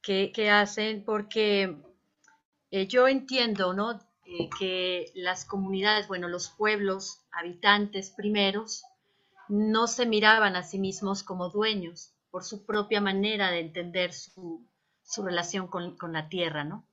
que, 0.00 0.32
que 0.32 0.50
hacen 0.50 1.04
porque 1.04 1.76
eh, 2.70 2.86
yo 2.86 3.06
entiendo, 3.06 3.74
¿no? 3.74 3.98
Eh, 4.24 4.48
que 4.58 5.10
las 5.14 5.44
comunidades, 5.44 6.06
bueno, 6.06 6.28
los 6.28 6.48
pueblos 6.48 7.22
habitantes 7.32 8.10
primeros, 8.10 8.84
no 9.48 9.88
se 9.88 10.06
miraban 10.06 10.54
a 10.54 10.62
sí 10.62 10.78
mismos 10.78 11.22
como 11.22 11.50
dueños 11.50 12.14
por 12.30 12.44
su 12.44 12.64
propia 12.64 13.00
manera 13.00 13.50
de 13.50 13.60
entender 13.60 14.12
su, 14.12 14.64
relación 15.18 15.66
con, 15.66 15.96
la 16.12 16.28
tierra, 16.28 16.64
¿no? 16.64 16.86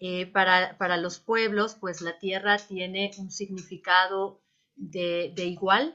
Eh, 0.00 0.26
para, 0.26 0.96
los 0.96 1.20
pueblos, 1.20 1.76
pues 1.78 2.00
la 2.00 2.18
tierra 2.18 2.56
tiene 2.56 3.10
un 3.18 3.30
significado 3.30 4.40
de, 4.74 5.32
igual, 5.36 5.94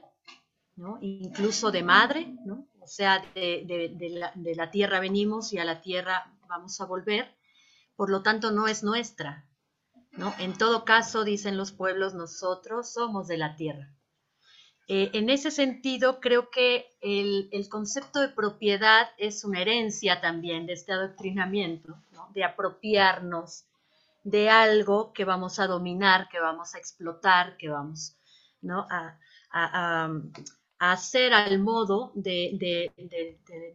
¿no? 0.76 1.00
Incluso 1.02 1.72
de 1.72 1.84
madre, 1.84 2.38
¿no? 2.46 2.68
O 2.80 2.88
sea, 2.88 3.26
de 3.34 4.54
la 4.56 4.70
tierra 4.70 5.00
venimos 5.00 5.52
y 5.54 5.58
a 5.58 5.66
la 5.66 5.82
tierra 5.82 6.32
vamos 6.48 6.80
a 6.80 6.86
volver, 6.86 7.36
por 7.96 8.10
lo 8.12 8.22
tanto 8.22 8.52
no 8.52 8.68
es 8.68 8.84
nuestra, 8.84 9.46
en 10.40 10.58
todo 10.58 10.86
caso, 10.86 11.24
dicen 11.24 11.58
los 11.58 11.72
pueblos, 11.72 12.14
nosotros 12.14 12.94
somos 12.94 13.28
de 13.28 13.38
la 13.38 13.56
tierra. 13.56 13.92
Eh, 14.88 15.10
en 15.14 15.30
ese 15.30 15.50
sentido, 15.50 16.20
creo 16.20 16.50
que 16.52 16.86
el, 17.02 17.50
concepto 17.70 18.20
de 18.20 18.30
propiedad 18.30 19.10
es 19.18 19.44
una 19.44 19.62
herencia 19.62 20.22
también 20.22 20.68
de 20.68 20.74
este 20.74 20.94
adoctrinamiento, 20.94 21.96
de 22.34 22.44
apropiarnos 22.44 23.66
de 24.24 24.50
algo 24.50 25.12
que 25.12 25.26
vamos 25.26 25.60
a 25.60 25.68
dominar, 25.68 26.30
que 26.30 26.40
vamos 26.40 26.76
a 26.76 26.78
explotar, 26.78 27.58
que 27.58 27.70
vamos 27.70 28.16
a, 28.90 29.18
hacer 30.78 31.34
al 31.34 31.60
modo 31.60 32.12
de, 32.16 32.92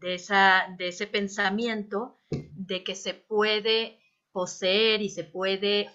de 0.01 0.15
ese 0.15 1.07
pensamiento 1.07 2.19
de 2.31 2.85
que 2.85 2.95
se 2.95 3.15
puede 3.15 3.99
poseer 4.33 5.03
y 5.03 5.09
se 5.09 5.25
puede 5.25 5.91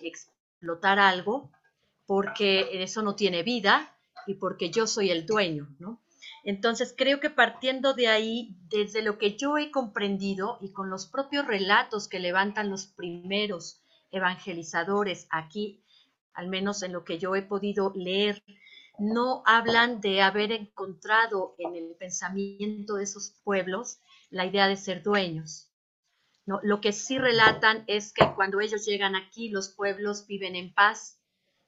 explotar 0.55 0.99
algo 0.99 1.51
porque 2.05 2.83
eso 2.83 3.01
no 3.01 3.15
tiene 3.15 3.43
vida 3.43 3.95
y 4.27 4.35
porque 4.35 4.69
yo 4.69 4.87
soy 4.87 5.11
el 5.11 5.25
dueño, 5.25 5.67
¿no? 5.79 6.01
Entonces 6.43 6.93
creo 6.95 7.19
que 7.19 7.29
partiendo 7.29 7.93
de 7.93 8.07
ahí, 8.07 8.55
desde 8.69 9.01
lo 9.01 9.17
que 9.17 9.35
yo 9.35 9.57
he 9.57 9.71
comprendido 9.71 10.57
y 10.61 10.71
con 10.71 10.89
los 10.89 11.07
propios 11.07 11.45
relatos 11.45 12.07
que 12.07 12.19
levantan 12.19 12.69
los 12.69 12.87
primeros 12.87 13.81
evangelizadores 14.11 15.27
aquí, 15.29 15.81
al 16.33 16.47
menos 16.47 16.83
en 16.83 16.93
lo 16.93 17.03
que 17.03 17.17
yo 17.17 17.35
he 17.35 17.41
podido 17.41 17.91
leer, 17.95 18.43
no 18.97 19.43
hablan 19.45 20.01
de 20.01 20.21
haber 20.21 20.51
encontrado 20.51 21.55
en 21.57 21.75
el 21.75 21.95
pensamiento 21.95 22.95
de 22.95 23.03
esos 23.03 23.35
pueblos 23.43 23.99
la 24.29 24.45
idea 24.45 24.67
de 24.67 24.77
ser 24.77 25.03
dueños, 25.03 25.69
lo 26.45 26.81
que 26.81 26.91
sí 26.91 27.17
relatan 27.17 27.83
es 27.87 28.13
que 28.13 28.31
cuando 28.35 28.61
ellos 28.61 28.85
llegan 28.85 29.15
aquí, 29.15 29.49
los 29.49 29.69
pueblos 29.69 30.27
viven 30.27 30.55
en 30.55 30.73
paz, 30.73 31.19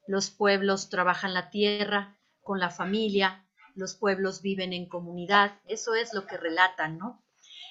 los 0.06 0.30
pueblos 0.30 0.88
trabajan 0.88 1.34
la 1.34 1.50
tierra 1.50 2.16
con 2.42 2.60
la 2.60 2.70
familia, 2.70 3.44
los 3.74 3.94
pueblos 3.94 4.40
viven 4.40 4.72
en 4.72 4.86
comunidad, 4.86 5.60
eso 5.66 5.94
es 5.94 6.14
lo 6.14 6.26
que 6.26 6.36
relatan, 6.36 6.98
¿no? 6.98 7.22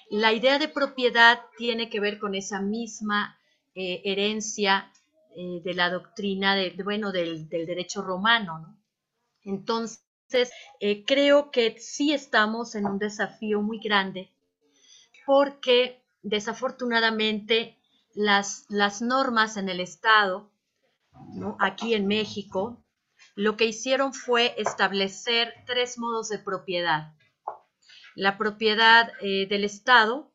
La 0.09 0.31
idea 0.31 0.57
de 0.57 0.69
propiedad 0.69 1.41
tiene 1.57 1.89
que 1.89 1.99
ver 1.99 2.17
con 2.19 2.35
esa 2.35 2.61
misma 2.61 3.37
eh, 3.75 4.01
herencia 4.05 4.91
eh, 5.35 5.61
de 5.63 5.73
la 5.73 5.89
doctrina 5.89 6.55
de, 6.55 6.71
bueno, 6.83 7.11
del, 7.11 7.49
derecho 7.49 8.01
romano. 8.01 8.77
Entonces, 9.43 10.51
eh, 10.79 11.03
creo 11.05 11.51
que 11.51 11.77
sí 11.79 12.13
estamos 12.13 12.75
en 12.75 12.85
un 12.85 12.99
desafío 12.99 13.61
muy 13.61 13.79
grande 13.79 14.31
porque 15.25 16.01
desafortunadamente 16.29 17.77
las, 18.13 18.65
las 18.69 19.01
normas 19.01 19.57
en 19.57 19.69
el 19.69 19.79
Estado, 19.79 20.51
aquí 21.59 21.93
en 21.93 22.07
México, 22.07 22.83
lo 23.35 23.55
que 23.55 23.65
hicieron 23.65 24.13
fue 24.13 24.53
establecer 24.57 25.53
tres 25.65 25.97
modos 25.97 26.29
de 26.29 26.39
propiedad. 26.39 27.13
La 28.15 28.37
propiedad 28.37 29.11
eh, 29.21 29.47
del 29.47 29.63
Estado, 29.63 30.31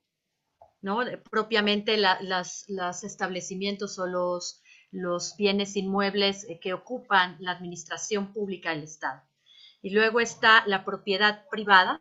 ¿no? 0.80 1.00
propiamente 1.30 1.96
los 1.98 3.04
establecimientos 3.04 3.98
o 3.98 4.06
los, 4.06 4.62
los 4.90 5.36
bienes 5.36 5.76
inmuebles 5.76 6.44
eh, 6.44 6.58
que 6.60 6.74
ocupan 6.74 7.36
la 7.40 7.52
administración 7.52 8.32
pública 8.32 8.70
del 8.70 8.84
Estado. 8.84 9.22
Y 9.80 9.90
luego 9.90 10.20
está 10.20 10.64
la 10.66 10.84
propiedad 10.84 11.44
privada. 11.50 12.00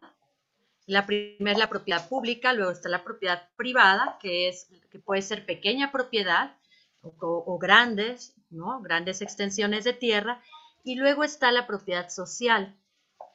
La 0.91 1.05
primera 1.05 1.53
es 1.53 1.57
la 1.57 1.69
propiedad 1.69 2.09
pública, 2.09 2.51
luego 2.51 2.69
está 2.69 2.89
la 2.89 3.05
propiedad 3.05 3.47
privada, 3.55 4.17
que, 4.19 4.49
es, 4.49 4.67
que 4.91 4.99
puede 4.99 5.21
ser 5.21 5.45
pequeña 5.45 5.89
propiedad 5.89 6.57
o, 7.01 7.57
grandes, 7.57 8.35
¿no? 8.49 8.81
grandes 8.81 9.21
extensiones 9.21 9.85
de 9.85 9.93
tierra. 9.93 10.41
Y 10.83 10.95
luego 10.95 11.23
está 11.23 11.49
la 11.53 11.65
propiedad 11.65 12.09
social, 12.09 12.77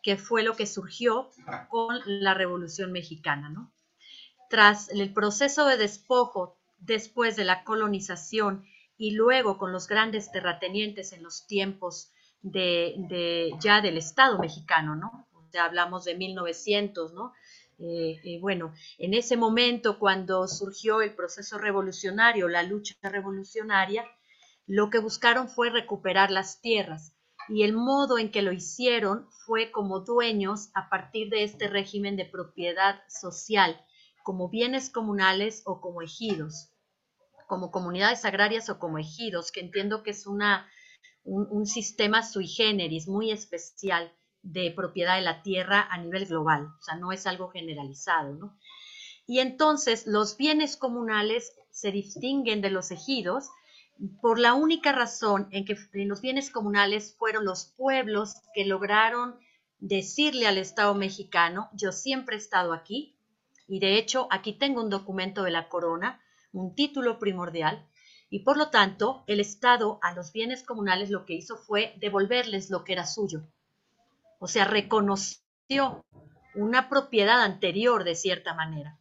que 0.02 0.18
fue 0.18 0.42
lo 0.42 0.54
que 0.54 0.66
surgió 0.66 1.30
con 1.70 1.98
la 2.04 2.34
Revolución 2.34 2.92
Mexicana. 2.92 3.48
¿no? 3.48 3.72
Tras 4.50 4.90
el 4.90 5.14
proceso 5.14 5.64
de 5.64 5.78
despojo 5.78 6.58
después 6.76 7.36
de 7.36 7.46
la 7.46 7.64
colonización 7.64 8.66
y 8.98 9.12
luego 9.12 9.56
con 9.56 9.72
los 9.72 9.88
grandes 9.88 10.30
terratenientes 10.30 11.14
en 11.14 11.22
los 11.22 11.46
tiempos 11.46 12.12
de, 12.42 13.56
ya 13.60 13.80
del 13.80 13.96
Estado 13.96 14.38
mexicano, 14.38 14.94
¿no? 14.94 15.26
Hablamos 15.64 16.04
de 16.04 16.14
1900, 16.14 17.12
¿no? 17.12 17.32
Eh, 17.78 18.20
eh, 18.24 18.38
bueno, 18.40 18.72
en 18.98 19.12
ese 19.12 19.36
momento 19.36 19.98
cuando 19.98 20.48
surgió 20.48 21.02
el 21.02 21.14
proceso 21.14 21.58
revolucionario, 21.58 22.48
la 22.48 22.62
lucha 22.62 22.94
revolucionaria, 23.02 24.04
lo 24.66 24.88
que 24.88 24.98
buscaron 24.98 25.48
fue 25.48 25.70
recuperar 25.70 26.30
las 26.30 26.60
tierras 26.60 27.14
y 27.48 27.62
el 27.62 27.72
modo 27.74 28.18
en 28.18 28.30
que 28.30 28.42
lo 28.42 28.52
hicieron 28.52 29.28
fue 29.44 29.70
como 29.70 30.00
dueños 30.00 30.70
a 30.74 30.88
partir 30.88 31.28
de 31.30 31.44
este 31.44 31.68
régimen 31.68 32.16
de 32.16 32.24
propiedad 32.24 33.00
social, 33.08 33.80
como 34.24 34.48
bienes 34.48 34.90
comunales 34.90 35.62
o 35.66 35.80
como 35.80 36.02
ejidos, 36.02 36.72
como 37.46 37.70
comunidades 37.70 38.24
agrarias 38.24 38.68
o 38.68 38.78
como 38.78 38.98
ejidos, 38.98 39.52
que 39.52 39.60
entiendo 39.60 40.02
que 40.02 40.10
es 40.10 40.26
una, 40.26 40.68
un, 41.24 41.66
sistema 41.66 42.22
sui 42.22 42.48
generis 42.48 43.06
muy 43.06 43.30
especial 43.30 44.12
de 44.52 44.70
propiedad 44.70 45.16
de 45.16 45.22
la 45.22 45.42
tierra 45.42 45.86
a 45.90 45.98
nivel 45.98 46.26
global, 46.26 46.68
o 46.78 46.82
sea, 46.82 46.94
no 46.94 47.10
es 47.10 47.26
algo 47.26 47.48
generalizado, 47.48 48.34
¿no? 48.34 48.56
Y 49.26 49.40
entonces 49.40 50.06
los 50.06 50.36
bienes 50.36 50.76
comunales 50.76 51.52
se 51.70 51.90
distinguen 51.90 52.60
de 52.60 52.70
los 52.70 52.92
ejidos 52.92 53.50
por 54.20 54.38
la 54.38 54.54
única 54.54 54.92
razón 54.92 55.48
en 55.50 55.64
que 55.64 55.76
en 55.94 56.08
los 56.08 56.20
bienes 56.20 56.50
comunales 56.50 57.16
fueron 57.18 57.44
los 57.44 57.72
pueblos 57.76 58.34
que 58.54 58.64
lograron 58.64 59.36
decirle 59.78 60.46
al 60.46 60.58
Estado 60.58 60.94
mexicano, 60.94 61.68
yo 61.72 61.90
siempre 61.90 62.36
he 62.36 62.38
estado 62.38 62.72
aquí, 62.72 63.18
y 63.66 63.80
de 63.80 63.98
hecho 63.98 64.28
aquí 64.30 64.52
tengo 64.52 64.80
un 64.80 64.90
documento 64.90 65.42
de 65.42 65.50
la 65.50 65.68
corona, 65.68 66.20
un 66.52 66.74
título 66.74 67.18
primordial, 67.18 67.84
y 68.30 68.40
por 68.40 68.56
lo 68.56 68.70
tanto 68.70 69.24
el 69.26 69.40
Estado 69.40 69.98
a 70.02 70.14
los 70.14 70.32
bienes 70.32 70.62
comunales 70.62 71.10
lo 71.10 71.26
que 71.26 71.34
hizo 71.34 71.56
fue 71.56 71.94
devolverles 71.98 72.70
lo 72.70 72.84
que 72.84 72.92
era 72.92 73.06
suyo. 73.06 73.42
O 74.38 74.48
sea, 74.48 74.64
reconoció 74.64 76.04
una 76.54 76.88
propiedad 76.88 77.42
anterior 77.42 78.04
de 78.04 78.14
cierta 78.14 78.54
manera. 78.54 78.98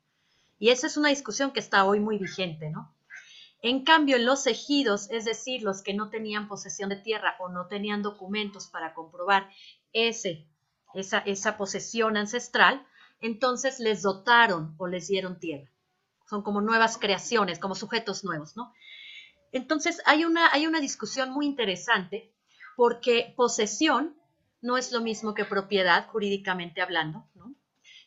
Y 0.59 0.69
esa 0.69 0.87
es 0.87 0.97
una 0.97 1.09
discusión 1.09 1.51
que 1.51 1.59
está 1.59 1.85
hoy 1.85 1.99
muy 1.99 2.17
vigente, 2.17 2.69
¿no? 2.69 2.95
En 3.61 3.83
cambio, 3.83 4.17
en 4.17 4.25
los 4.25 4.45
ejidos, 4.45 5.09
es 5.09 5.25
decir, 5.25 5.63
los 5.63 5.81
que 5.81 5.93
no 5.93 6.09
tenían 6.09 6.47
posesión 6.47 6.89
de 6.89 6.97
tierra 6.97 7.35
o 7.39 7.49
no 7.49 7.67
tenían 7.67 8.03
documentos 8.03 8.67
para 8.67 8.93
comprobar 8.93 9.49
ese, 9.91 10.47
esa, 10.93 11.19
esa 11.19 11.57
posesión 11.57 12.15
ancestral, 12.15 12.85
entonces 13.21 13.79
les 13.79 14.03
dotaron 14.03 14.75
o 14.77 14.87
les 14.87 15.07
dieron 15.07 15.39
tierra. 15.39 15.71
Son 16.29 16.43
como 16.43 16.61
nuevas 16.61 16.97
creaciones, 16.97 17.59
como 17.59 17.75
sujetos 17.75 18.23
nuevos, 18.23 18.55
¿no? 18.55 18.71
Entonces 19.51 20.01
hay 20.05 20.25
una, 20.25 20.51
hay 20.51 20.67
una 20.67 20.79
discusión 20.79 21.31
muy 21.31 21.45
interesante 21.45 22.33
porque 22.75 23.33
posesión 23.37 24.15
no 24.65 24.77
es 24.77 24.91
lo 24.91 24.99
mismo 24.99 25.35
que 25.35 25.45
propiedad 25.45 26.07
jurídicamente 26.07 26.81
hablando, 26.81 27.29
¿no? 27.35 27.53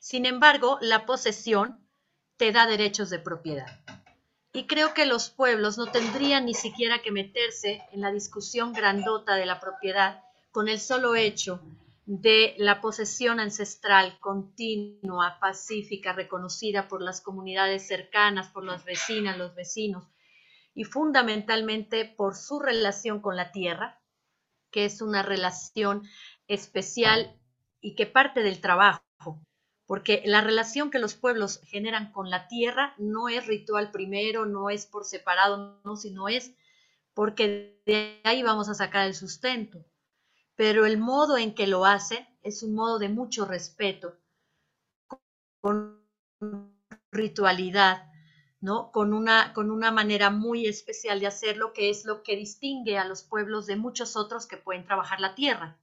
Sin 0.01 0.27
embargo, 0.27 0.79
la 0.81 1.07
posesión 1.07 1.89
te 2.37 2.51
da 2.51 2.67
derechos 2.67 3.11
de 3.11 3.21
propiedad. 3.21 3.81
Y 4.53 4.67
creo 4.67 4.93
que 4.93 5.07
los 5.07 5.31
pueblos 5.31 5.79
no 5.79 5.87
tendrían 5.87 6.47
ni 6.47 6.55
siquiera 6.55 7.01
que 7.01 7.13
meterse 7.13 7.83
en 7.93 8.01
la 8.01 8.11
discusión 8.11 8.73
grandota 8.73 9.37
de 9.37 9.47
la 9.47 9.61
propiedad 9.61 10.23
con 10.51 10.69
el 10.69 10.81
solo 10.81 11.15
hecho 11.15 11.61
de 12.07 12.55
la 12.59 12.81
posesión 12.81 13.39
ancestral 13.39 14.19
continua, 14.19 15.39
pacífica, 15.41 16.13
reconocida 16.13 16.89
por 16.89 17.03
las 17.03 17.21
comunidades 17.21 17.87
cercanas, 17.87 18.49
por 18.49 18.65
las 18.65 18.85
vecinas, 18.85 19.39
los 19.39 19.55
vecinos, 19.55 20.09
y 20.75 20.85
fundamentalmente 20.85 22.05
por 22.05 22.35
su 22.35 22.59
relación 22.59 23.21
con 23.21 23.37
la 23.37 23.53
tierra, 23.53 24.01
que 24.71 24.87
es 24.87 25.03
una 25.03 25.23
relación 25.23 26.03
especial 26.49 27.37
y 27.81 27.95
que 27.95 28.07
parte 28.07 28.43
del 28.43 28.61
trabajo, 28.61 29.03
porque 29.87 30.23
la 30.25 30.41
relación 30.41 30.91
que 30.91 30.99
los 30.99 31.15
pueblos 31.15 31.61
generan 31.65 32.13
con 32.13 32.31
la 32.31 32.49
tierra 32.49 32.95
no 32.99 33.29
es 33.29 33.47
ritual 33.47 33.91
primero, 33.91 34.47
no 34.47 34.71
es 34.71 34.87
por 34.87 35.05
separado, 35.05 35.81
no, 35.85 35.97
sino 35.97 36.29
es 36.29 36.53
porque 37.15 37.81
de 37.87 38.21
ahí 38.25 38.43
vamos 38.43 38.69
a 38.69 38.75
sacar 38.75 39.07
el 39.07 39.15
sustento 39.15 39.85
pero 40.59 40.87
el 40.87 40.99
modo 40.99 41.39
en 41.39 41.55
que 41.55 41.69
lo 41.69 41.85
hace 41.85 42.27
es 42.43 42.65
un 42.65 42.75
modo 42.75 42.99
de 42.99 43.09
mucho 43.09 43.45
respeto, 43.45 44.17
con 45.61 46.03
ritualidad, 47.13 48.11
¿no? 48.61 48.91
Con 48.91 49.13
una, 49.13 49.53
con 49.53 49.71
una 49.71 49.93
manera 49.93 50.31
muy 50.31 50.67
especial 50.67 51.21
de 51.21 51.29
hacerlo, 51.29 51.73
que 51.73 51.91
es 51.91 52.05
lo 52.05 52.25
que 52.25 52.35
distingue 52.35 52.99
a 52.99 53.05
los 53.05 53.23
pueblos 53.23 53.67
de 53.67 53.77
muchos 53.77 54.17
otros 54.17 54.49
que 54.49 54.57
pueden 54.57 54.85
trabajar 54.85 55.21
la 55.21 55.37
tierra, 55.37 55.79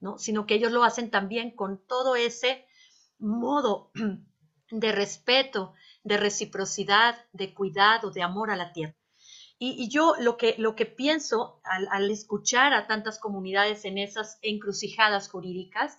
¿no? 0.00 0.18
Sino 0.18 0.46
que 0.46 0.54
ellos 0.54 0.72
lo 0.72 0.84
hacen 0.84 1.10
también 1.10 1.50
con 1.54 1.84
todo 1.86 2.16
ese 2.16 2.66
modo 3.18 3.90
de 4.70 4.92
respeto, 4.92 5.74
de 6.04 6.16
reciprocidad, 6.16 7.16
de 7.32 7.54
cuidado, 7.54 8.10
de 8.10 8.22
amor 8.22 8.50
a 8.50 8.56
la 8.56 8.72
tierra. 8.72 8.96
Y, 9.60 9.88
yo 9.88 10.14
lo 10.20 10.36
que, 10.36 10.54
lo 10.56 10.76
que 10.76 10.86
pienso 10.86 11.60
al, 11.64 12.10
escuchar 12.12 12.72
a 12.72 12.86
tantas 12.86 13.18
comunidades 13.18 13.84
en 13.84 13.98
esas 13.98 14.38
encrucijadas 14.40 15.28
jurídicas 15.28 15.98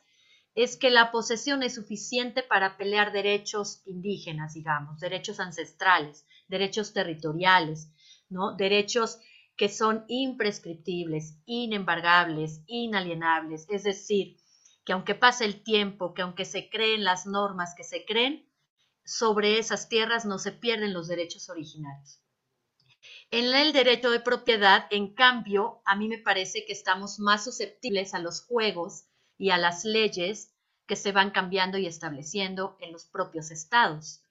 es 0.55 0.77
que 0.77 0.89
la 0.89 1.11
posesión 1.11 1.61
es 1.61 1.75
suficiente 1.75 2.41
para 2.41 2.77
pelear 2.77 3.11
derechos 3.11 3.81
indígenas, 3.85 4.53
digamos, 4.53 5.01
derechos 5.01 5.41
ancestrales, 5.41 6.25
derechos 6.47 6.93
territoriales, 6.93 7.91
¿no? 8.29 8.55
Derechos 8.55 9.19
que 9.59 9.67
son 9.67 10.05
imprescriptibles, 10.07 11.37
inembargables, 11.45 12.61
inalienables, 12.65 13.65
es 13.67 13.83
decir, 13.83 14.37
que 14.85 14.93
aunque 14.93 15.15
pase 15.15 15.43
el 15.43 15.63
tiempo, 15.63 16.13
que 16.13 16.21
aunque 16.21 16.45
se 16.45 16.69
creen 16.69 17.03
las 17.03 17.25
normas 17.25 17.75
que 17.75 17.83
se 17.83 18.05
creen, 18.05 18.49
sobre 19.03 19.59
esas 19.59 19.89
tierras 19.89 20.23
no 20.23 20.39
se 20.39 20.53
pierden 20.53 20.93
los 20.93 21.09
derechos 21.09 21.49
originarios. 21.49 22.21
En 23.31 23.53
el 23.53 23.73
derecho 23.73 24.09
de 24.11 24.21
propiedad, 24.21 24.87
en 24.91 25.13
cambio, 25.13 25.81
a 25.83 25.97
mí 25.97 26.07
me 26.07 26.19
parece 26.19 26.65
que 26.65 26.71
estamos 26.71 27.19
más 27.19 27.43
susceptibles 27.43 28.13
a 28.13 28.19
los 28.19 28.45
juegos 28.45 29.07
y 29.37 29.49
a 29.49 29.57
las 29.57 29.83
leyes 29.83 30.53
que 30.87 30.95
se 30.95 31.11
van 31.11 31.31
cambiando 31.31 31.77
y 31.77 31.85
estableciendo 31.85 32.77
en 32.79 32.93
los 32.93 33.07
propios 33.07 33.51
estados. 33.51 34.23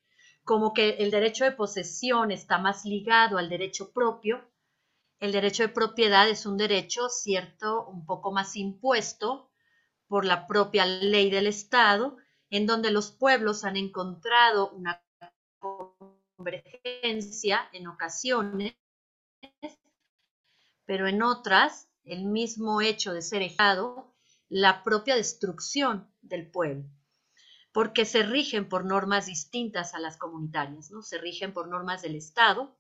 Como 0.45 0.73
que 0.73 0.97
el 1.01 1.11
derecho 1.11 1.45
de 1.45 1.53
posesión 1.53 2.31
está 2.31 2.57
más 2.57 2.87
ligado 2.87 3.37
al 3.37 3.51
derecho 3.51 3.93
propio, 3.93 4.43
el 5.21 5.33
derecho 5.33 5.63
de 5.65 5.69
propiedad 5.71 6.29
es 6.29 6.47
un 6.47 6.57
derecho, 6.57 7.09
cierto, 7.09 7.87
un 7.87 8.07
poco 8.07 8.33
más 8.33 8.57
impuesto 8.57 9.51
por 10.07 10.25
la 10.25 10.47
propia 10.47 10.87
ley 10.87 11.31
del 11.31 11.47
Estado, 11.47 12.17
en 12.51 12.67
donde 12.67 12.91
los 12.91 13.11
pueblos 13.11 13.65
han 13.65 13.77
encontrado 13.77 14.71
una 14.71 15.03
convergencia 16.37 17.69
en 17.73 17.89
ocasiones 17.89 18.75
pero 20.89 21.07
en 21.07 21.21
otras, 21.23 21.91
el 22.05 22.25
mismo 22.25 22.81
hecho 22.81 23.13
de 23.13 23.21
ser 23.21 23.43
ejado, 23.43 24.15
la 24.49 24.83
propia 24.83 25.17
destrucción 25.17 26.11
del 26.23 26.51
pueblo, 26.51 26.89
porque 27.73 28.07
se 28.07 28.23
rigen 28.23 28.71
por 28.71 28.87
normas 28.87 29.27
distintas 29.27 29.93
a 29.93 29.99
las 29.99 30.17
comunitarias, 30.17 30.91
¿no? 30.91 31.03
Se 31.03 31.19
rigen 31.19 31.53
por 31.53 31.69
normas 31.69 32.01
del 32.01 32.17
Estado 32.17 32.75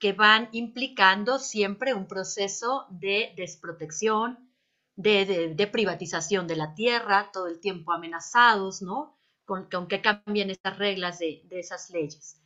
que 0.00 0.14
van 0.14 0.48
implicando 0.52 1.38
siempre 1.38 1.92
un 1.92 2.08
proceso 2.08 2.86
de 2.88 3.34
desprotección, 3.36 4.50
de, 4.96 5.68
privatización 5.70 6.46
de 6.46 6.56
la 6.56 6.74
tierra, 6.74 7.30
todo 7.32 7.46
el 7.46 7.60
tiempo 7.60 7.92
amenazados, 7.92 8.80
¿no? 8.80 9.18
Con, 9.44 9.68
que 9.88 10.00
cambien 10.00 10.50
estas 10.50 10.78
reglas 10.78 11.18
de, 11.18 11.42
de 11.44 11.60
esas 11.60 11.90
leyes. 11.90 12.40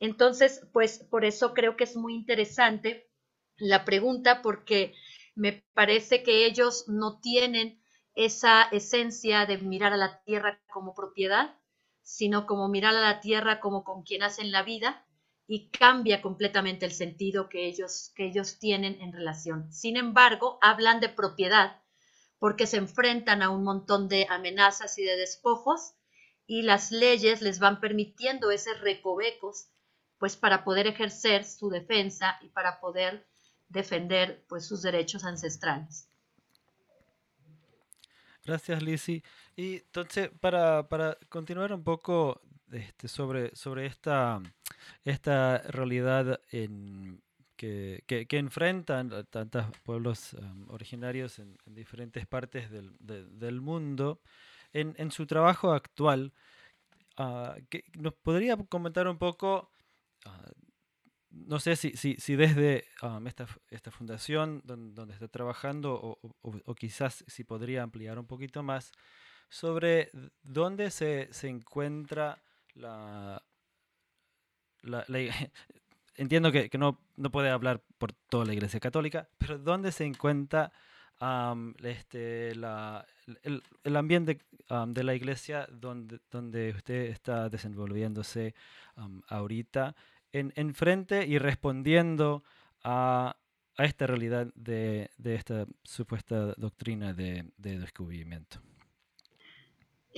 Entonces, 0.00 0.66
pues 0.72 0.98
por 0.98 1.24
eso 1.24 1.54
creo 1.54 1.76
que 1.76 1.84
es 1.84 1.96
muy 1.96 2.14
interesante 2.14 3.08
la 3.56 3.84
pregunta 3.84 4.42
porque 4.42 4.94
me 5.36 5.64
parece 5.74 6.24
que 6.24 6.46
ellos 6.46 6.88
no 6.88 7.20
tienen 7.20 7.80
esa 8.14 8.62
esencia 8.72 9.46
de 9.46 9.58
mirar 9.58 9.92
a 9.92 9.96
la 9.96 10.20
tierra 10.24 10.60
como 10.72 10.94
propiedad, 10.94 11.56
sino 12.02 12.46
como 12.46 12.68
mirar 12.68 12.96
a 12.96 13.00
la 13.00 13.20
tierra 13.20 13.60
como 13.60 13.84
con 13.84 14.02
quien 14.02 14.24
hacen 14.24 14.50
la 14.50 14.64
vida 14.64 15.04
y 15.50 15.70
cambia 15.70 16.20
completamente 16.20 16.84
el 16.84 16.92
sentido 16.92 17.48
que 17.48 17.66
ellos, 17.66 18.12
que 18.14 18.26
ellos 18.26 18.58
tienen 18.58 19.00
en 19.00 19.14
relación. 19.14 19.72
Sin 19.72 19.96
embargo, 19.96 20.58
hablan 20.60 21.00
de 21.00 21.08
propiedad 21.08 21.80
porque 22.38 22.66
se 22.66 22.76
enfrentan 22.76 23.42
a 23.42 23.48
un 23.48 23.64
montón 23.64 24.08
de 24.08 24.26
amenazas 24.28 24.98
y 24.98 25.04
de 25.04 25.16
despojos 25.16 25.94
y 26.46 26.62
las 26.62 26.92
leyes 26.92 27.40
les 27.40 27.58
van 27.60 27.80
permitiendo 27.80 28.50
esos 28.50 28.78
recovecos 28.82 29.68
pues 30.18 30.36
para 30.36 30.64
poder 30.64 30.86
ejercer 30.86 31.44
su 31.44 31.70
defensa 31.70 32.38
y 32.42 32.48
para 32.50 32.78
poder 32.78 33.26
defender 33.68 34.44
pues 34.48 34.66
sus 34.66 34.82
derechos 34.82 35.24
ancestrales. 35.24 36.08
Gracias, 38.44 38.82
Lizzie. 38.82 39.22
Y 39.56 39.76
entonces, 39.76 40.30
para, 40.40 40.88
para 40.88 41.16
continuar 41.28 41.72
un 41.72 41.84
poco 41.84 42.40
este, 42.72 43.08
sobre, 43.08 43.54
sobre 43.54 43.86
esta, 43.86 44.40
esta 45.04 45.58
realidad 45.58 46.40
que, 47.58 48.04
que, 48.06 48.38
enfrentan 48.38 49.26
tantos 49.30 49.66
pueblos 49.82 50.34
um, 50.34 50.70
originarios 50.70 51.38
en, 51.38 51.56
diferentes 51.66 52.26
partes 52.26 52.70
del, 52.70 52.96
del 53.00 53.60
mundo, 53.60 54.20
en, 54.72 54.94
en, 54.98 55.10
su 55.10 55.26
trabajo 55.26 55.72
actual, 55.72 56.32
uh, 57.18 57.54
¿nos 57.98 58.14
podría 58.14 58.56
comentar 58.56 59.08
un 59.08 59.18
poco, 59.18 59.70
uh, 60.24 60.52
no 61.30 61.58
sé 61.58 61.74
si, 61.76 61.96
si, 61.96 62.36
desde 62.36 62.84
esta, 63.26 63.46
esta, 63.70 63.90
fundación 63.90 64.62
donde, 64.64 64.94
donde 64.94 65.14
está 65.14 65.28
trabajando 65.28 65.94
o, 65.94 66.18
o, 66.42 66.74
quizás 66.74 67.24
si 67.26 67.44
podría 67.44 67.82
ampliar 67.82 68.18
un 68.18 68.26
poquito 68.26 68.62
más, 68.62 68.92
sobre 69.48 70.10
dónde 70.42 70.90
se, 70.90 71.28
se 71.32 71.48
encuentra 71.48 72.40
la, 72.78 73.42
la, 74.82 75.04
entiendo 76.16 76.52
que, 76.52 76.70
no, 76.78 77.00
no, 77.16 77.30
puede 77.30 77.50
hablar 77.50 77.82
por 77.98 78.12
toda 78.12 78.44
la 78.44 78.54
Iglesia 78.54 78.80
Católica, 78.80 79.28
pero 79.38 79.58
¿dónde 79.58 79.92
se 79.92 80.04
encuentra 80.04 80.72
la, 81.20 83.06
el, 83.42 83.96
ambiente 83.96 84.38
de 84.88 85.04
la 85.04 85.14
Iglesia 85.14 85.68
donde, 85.70 86.20
usted 86.74 87.10
está 87.10 87.48
desenvolviéndose 87.48 88.54
ahorita 89.28 89.96
en, 90.32 90.74
frente 90.74 91.26
y 91.26 91.38
respondiendo 91.38 92.44
a, 92.84 93.36
a 93.76 93.84
esta 93.84 94.06
realidad 94.06 94.46
de, 94.54 95.10
de, 95.16 95.34
esta 95.34 95.66
supuesta 95.82 96.54
doctrina 96.56 97.12
de 97.12 97.50
descubrimiento? 97.56 98.60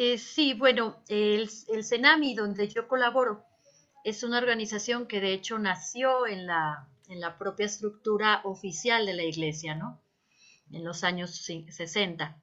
Eh, 0.03 0.17
sí, 0.17 0.55
bueno, 0.55 1.03
el, 1.09 1.51
el 1.69 1.85
CENAMI, 1.85 2.35
donde 2.35 2.67
yo 2.69 2.89
colaboro, 2.89 3.45
es 4.03 4.23
una 4.23 4.39
organización 4.39 5.07
que 5.07 5.21
de 5.21 5.35
hecho 5.35 5.59
nació 5.59 6.27
en 6.27 6.47
la, 6.47 6.89
en 7.09 7.21
la 7.21 7.37
propia 7.37 7.67
estructura 7.67 8.41
oficial 8.45 9.05
de 9.05 9.13
la 9.13 9.25
iglesia, 9.25 9.75
¿no? 9.75 10.01
En 10.73 10.87
los 10.87 11.05
años 11.05 11.37
60. 11.45 12.43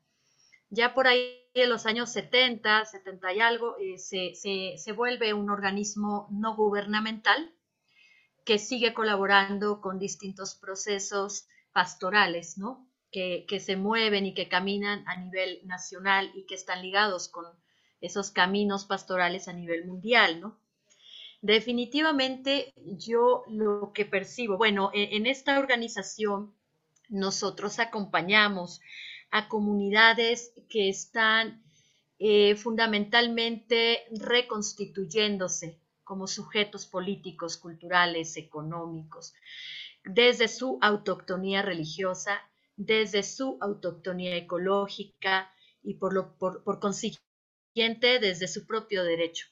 Ya 0.70 0.94
por 0.94 1.08
ahí 1.08 1.50
en 1.56 1.72
los 1.72 1.88
años 1.88 2.12
70, 2.12 2.86
70 2.86 3.34
y 3.34 3.40
algo, 3.40 3.76
eh, 3.80 3.98
se, 3.98 4.36
se, 4.36 4.92
vuelve 4.92 5.34
un 5.34 5.50
organismo 5.50 6.28
no 6.30 6.56
gubernamental 6.56 7.56
que 8.46 8.60
sigue 8.60 8.94
colaborando 8.94 9.82
con 9.82 9.98
distintos 9.98 10.54
procesos 10.54 11.48
pastorales, 11.74 12.60
¿no? 12.60 12.87
Que, 13.48 13.60
se 13.60 13.76
mueven 13.76 14.28
y 14.28 14.36
que 14.36 14.48
caminan 14.48 15.04
a 15.08 15.18
nivel 15.18 15.62
nacional 15.64 16.32
y 16.36 16.44
que 16.44 16.54
están 16.54 16.84
ligados 16.84 17.30
con 17.30 17.46
esos 18.00 18.30
caminos 18.30 18.86
pastorales 18.86 19.48
a 19.48 19.54
nivel 19.54 19.86
mundial, 19.86 20.40
¿no? 20.40 20.60
Definitivamente 21.42 22.74
yo 22.76 23.44
lo 23.48 23.92
que 23.92 24.06
percibo, 24.06 24.58
bueno, 24.58 24.92
e, 24.94 25.16
en, 25.16 25.26
esta 25.26 25.58
organización 25.58 26.54
nosotros 27.10 27.80
acompañamos 27.80 28.82
a 29.32 29.48
comunidades 29.48 30.54
que 30.70 30.88
están 30.90 31.64
eh, 32.20 32.56
fundamentalmente 32.56 34.04
reconstituyéndose 34.12 35.80
como 36.04 36.28
sujetos 36.28 36.86
políticos, 36.86 37.58
culturales, 37.58 38.38
económicos, 38.38 39.34
desde 40.04 40.48
su 40.48 40.78
autoctonía 40.82 41.62
religiosa, 41.62 42.42
desde 42.78 43.24
su 43.24 43.58
autoctonía 43.60 44.38
ecológica 44.38 45.52
y 45.84 45.96
por, 45.96 46.14
lo, 46.14 46.38
por 46.38 46.80
consiguiente 46.80 48.20
desde 48.20 48.48
su 48.48 48.66
propio 48.66 49.04
derecho. 49.04 49.48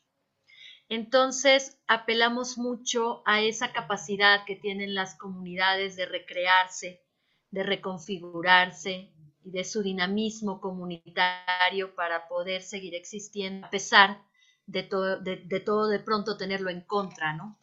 Entonces, 0.87 1.79
apelamos 1.87 2.57
mucho 2.57 3.23
a 3.25 3.41
esa 3.41 3.73
capacidad 3.73 4.45
que 4.45 4.55
tienen 4.55 4.93
las 4.93 5.15
comunidades 5.17 5.95
de 5.95 6.05
recrearse, 6.05 7.03
de 7.49 7.63
reconfigurarse 7.63 9.11
y 9.43 9.51
de 9.51 9.63
su 9.63 9.81
dinamismo 9.81 10.61
comunitario 10.61 11.95
para 11.95 12.27
poder 12.27 12.61
seguir 12.61 12.93
existiendo 12.93 13.65
a 13.65 13.69
pesar 13.69 14.21
de 14.67 14.83
todo 14.83 15.19
de, 15.19 15.59
todo 15.59 15.87
de 15.87 15.99
pronto 15.99 16.37
tenerlo 16.37 16.69
en 16.69 16.81
contra, 16.81 17.33
¿no? 17.33 17.59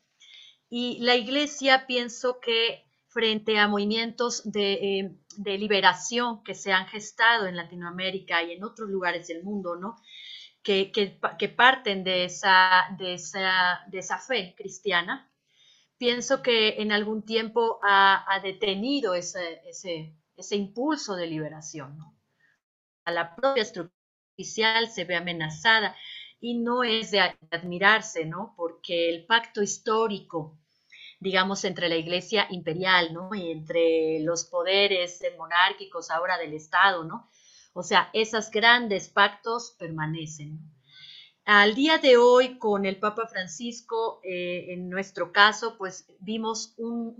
Y 0.68 0.98
la 1.00 1.16
iglesia 1.16 1.86
pienso 1.86 2.40
que 2.40 2.84
frente 3.12 3.58
a 3.58 3.68
movimientos 3.68 4.50
de, 4.50 4.72
eh, 4.72 5.16
de 5.36 5.58
liberación 5.58 6.42
que 6.42 6.54
se 6.54 6.72
han 6.72 6.86
gestado 6.86 7.46
en 7.46 7.56
Latinoamérica 7.56 8.42
y 8.42 8.52
en 8.52 8.64
otros 8.64 8.88
lugares 8.88 9.28
del 9.28 9.42
mundo, 9.42 9.76
¿no? 9.76 9.96
que, 10.62 11.52
parten 11.56 12.04
de 12.04 12.24
esa, 12.24 12.86
de, 12.96 13.14
esa, 13.14 14.18
fe 14.18 14.54
cristiana, 14.56 15.30
pienso 15.98 16.42
que 16.42 16.80
en 16.80 16.92
algún 16.92 17.24
tiempo 17.24 17.80
ha, 17.82 18.40
detenido 18.42 19.14
ese, 19.14 19.60
ese, 19.66 20.56
impulso 20.56 21.16
de 21.16 21.26
liberación. 21.26 21.98
A 23.04 23.10
la 23.10 23.34
propia 23.34 23.62
estructura 23.62 23.98
oficial 24.34 24.88
se 24.88 25.04
ve 25.04 25.16
amenazada 25.16 25.96
y 26.40 26.58
no 26.58 26.84
es 26.84 27.10
de 27.10 27.20
admirarse, 27.50 28.24
¿no? 28.24 28.54
Porque 28.56 29.08
el 29.10 29.26
pacto 29.26 29.62
histórico, 29.62 30.58
digamos, 31.22 31.64
entre 31.64 31.88
la 31.88 31.96
Iglesia 31.96 32.48
imperial, 32.50 33.14
¿no? 33.14 33.32
Y 33.32 33.50
entre 33.50 34.20
los 34.20 34.44
poderes 34.44 35.22
monárquicos 35.38 36.10
ahora 36.10 36.36
del 36.36 36.52
Estado, 36.52 37.04
¿no? 37.04 37.30
O 37.74 37.82
sea, 37.82 38.10
esos 38.12 38.50
grandes 38.50 39.08
pactos 39.08 39.76
permanecen. 39.78 40.58
Al 41.44 41.74
día 41.74 41.98
de 41.98 42.16
hoy, 42.16 42.58
con 42.58 42.86
el 42.86 42.98
Papa 42.98 43.26
Francisco, 43.26 44.20
eh, 44.24 44.72
en 44.72 44.88
nuestro 44.88 45.32
caso, 45.32 45.76
pues 45.78 46.06
vimos 46.18 46.74
un, 46.76 47.14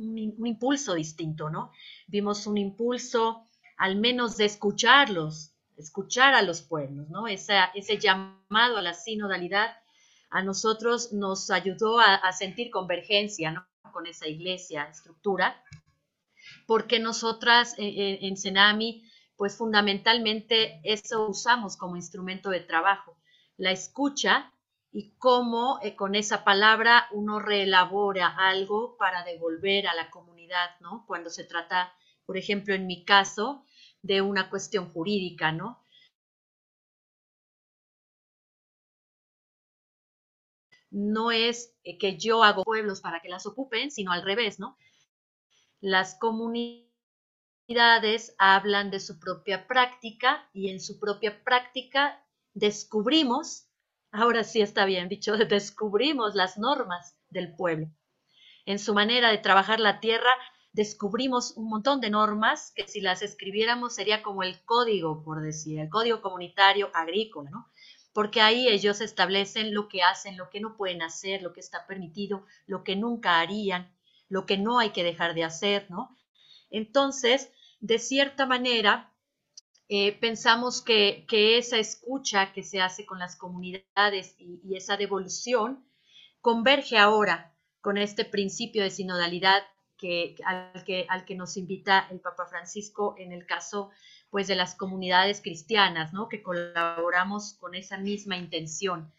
impulso 0.45 0.95
distinto, 0.95 1.49
¿no? 1.49 1.71
Vimos 2.09 2.47
un 2.47 2.59
impulso 2.59 3.49
al 3.77 3.97
menos 3.97 4.37
de 4.37 4.47
escucharlos, 4.47 5.55
escuchar 5.77 6.35
a 6.35 6.43
los 6.43 6.63
pueblos, 6.63 7.09
¿no? 7.09 7.27
ese 7.27 7.99
llamado 7.99 8.77
a 8.77 8.83
la 8.83 8.95
sinodalidad 8.95 9.75
a 10.33 10.43
nosotros 10.43 11.13
nos 11.13 11.51
ayudó 11.51 11.99
a, 12.01 12.33
sentir 12.33 12.71
convergencia, 12.71 13.51
¿no? 13.53 13.67
Con 13.93 14.07
esa 14.07 14.27
iglesia, 14.27 14.85
estructura, 14.85 15.63
porque 16.67 16.99
nosotras 16.99 17.75
eh, 17.79 17.87
eh, 17.87 18.19
en 18.23 18.37
Senami 18.37 19.05
pues 19.37 19.57
fundamentalmente 19.57 20.81
eso 20.85 21.27
usamos 21.29 21.77
como 21.77 21.97
instrumento 21.97 22.51
de 22.51 22.61
trabajo, 22.61 23.17
la 23.57 23.73
escucha 23.73 24.53
y 24.93 25.15
cómo 25.19 25.81
eh, 25.83 25.97
con 25.97 26.15
esa 26.15 26.45
palabra 26.45 27.09
uno 27.11 27.41
reelabora 27.41 28.29
algo 28.39 28.97
para 28.99 29.25
devolver 29.25 29.89
a 29.89 29.95
la 29.95 30.11
comunidad, 30.11 30.79
¿no? 30.81 31.05
Cuando 31.09 31.29
se 31.31 31.45
trata, 31.45 31.93
por 32.25 32.37
ejemplo, 32.37 32.75
en 32.75 32.87
mi 32.87 33.05
caso, 33.05 33.65
de 34.03 34.21
una 34.21 34.51
cuestión 34.51 34.93
jurídica, 34.93 35.51
¿no? 35.51 35.82
No 40.93 41.33
es 41.33 41.75
eh, 41.85 41.99
que 41.99 42.19
yo 42.19 42.45
hago 42.45 42.65
pueblos 42.65 43.01
para 43.01 43.21
que 43.21 43.29
las 43.29 43.47
ocupen, 43.47 43.91
sino 43.91 44.13
al 44.13 44.23
revés, 44.23 44.61
¿no? 44.61 44.77
Las 45.81 46.17
comunidades 46.19 46.93
hablan 48.39 48.91
de 48.91 49.01
su 49.01 49.19
propia 49.19 49.67
práctica 49.67 50.49
y 50.53 50.71
en 50.71 50.81
su 50.81 51.01
propia 51.01 51.43
práctica 51.43 52.23
descubrimos, 52.53 53.69
ahora 54.13 54.45
sí 54.45 54.61
está 54.61 54.85
bien 54.85 55.09
dicho, 55.09 55.37
descubrimos 55.49 56.35
las 56.35 56.59
normas 56.59 57.17
del 57.31 57.57
pueblo. 57.57 57.89
en 58.67 58.79
su 58.79 58.95
manera 58.95 59.31
de 59.31 59.39
trabajar 59.39 59.81
la 59.81 59.99
tierra, 59.99 60.31
descubrimos 60.73 61.57
un 61.57 61.69
montón 61.69 62.01
de 62.01 62.11
normas 62.11 62.73
que 62.77 62.87
si 62.87 63.01
las 63.01 63.23
escribiéramos 63.23 63.95
sería 63.95 64.23
como 64.23 64.43
el 64.43 64.63
código, 64.65 65.23
por 65.25 65.43
decir, 65.43 65.81
el 65.81 65.89
código 65.89 66.21
comunitario 66.21 66.91
agrícola, 66.95 67.51
¿no? 67.51 67.67
Porque 68.13 68.41
ahí 68.41 68.69
ellos 68.69 69.01
establecen 69.01 69.75
lo 69.75 69.89
que 69.89 70.03
hacen, 70.03 70.37
lo 70.37 70.51
que 70.51 70.61
no 70.61 70.77
pueden 70.77 71.03
hacer, 71.03 71.43
lo 71.43 71.53
que 71.53 71.61
está 71.61 71.87
permitido, 71.87 72.47
lo 72.67 72.85
que 72.85 72.97
nunca 72.97 73.41
harían, 73.41 73.95
lo 74.29 74.47
que 74.47 74.59
no 74.59 74.79
hay 74.79 74.91
que 74.91 75.05
dejar 75.05 75.35
de 75.35 75.45
hacer, 75.45 75.91
¿no? 75.91 76.17
Entonces, 76.71 77.51
de 77.81 77.99
cierta 77.99 78.47
manera, 78.47 79.13
eh, 79.89 80.13
pensamos 80.13 80.81
que, 80.81 81.27
esa 81.31 81.77
escucha 81.79 82.53
que 82.53 82.63
se 82.63 82.81
hace 82.81 83.05
con 83.05 83.19
las 83.19 83.37
comunidades 83.37 84.35
y, 84.39 84.75
esa 84.75 84.97
devolución 84.97 85.85
converge 86.41 86.97
ahora 86.97 87.55
con 87.83 87.99
este 87.99 88.25
principio 88.25 88.83
de 88.83 88.91
sinodalidad 88.91 89.63
que, 89.99 90.37
al, 90.47 90.85
que, 90.85 91.07
al 91.11 91.27
que 91.27 91.35
nos 91.35 91.59
invita 91.59 92.09
el 92.11 92.21
Papa 92.21 92.47
Francisco 92.47 93.15
en 93.19 93.33
el 93.33 93.45
caso 93.45 93.91
pues, 94.33 94.49
de 94.49 94.57
las 94.57 94.75
comunidades 94.75 95.43
cristianas, 95.43 96.15
¿no? 96.15 96.31
que 96.31 96.43
colaboramos 96.43 97.53
con 97.61 97.75
esa 97.75 97.99
misma 97.99 98.39
intención. 98.39 99.13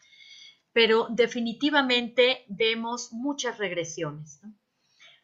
Pero 0.72 1.06
definitivamente 1.08 2.44
vemos 2.48 3.12
muchas 3.12 3.58
regresiones. 3.58 4.40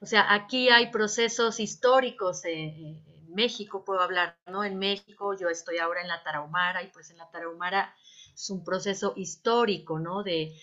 O 0.01 0.07
sea, 0.07 0.33
aquí 0.33 0.69
hay 0.69 0.93
procesos 0.93 1.59
históricos. 1.59 2.45
Eh, 2.45 2.67
eh, 2.67 3.03
México, 3.35 3.85
puedo 3.85 4.01
hablar, 4.01 4.39
¿no? 4.47 4.63
En 4.63 4.79
México, 4.79 5.37
yo 5.37 5.49
estoy 5.49 5.79
ahora 5.79 6.03
en 6.03 6.09
la 6.09 6.23
Tarahumara 6.23 6.85
y 6.85 6.87
pues 6.93 7.11
en 7.11 7.19
la 7.19 7.29
Tarahumara 7.29 7.93
es 8.33 8.49
un 8.49 8.63
proceso 8.63 9.15
histórico, 9.17 9.99
¿no? 9.99 10.23
De, 10.23 10.55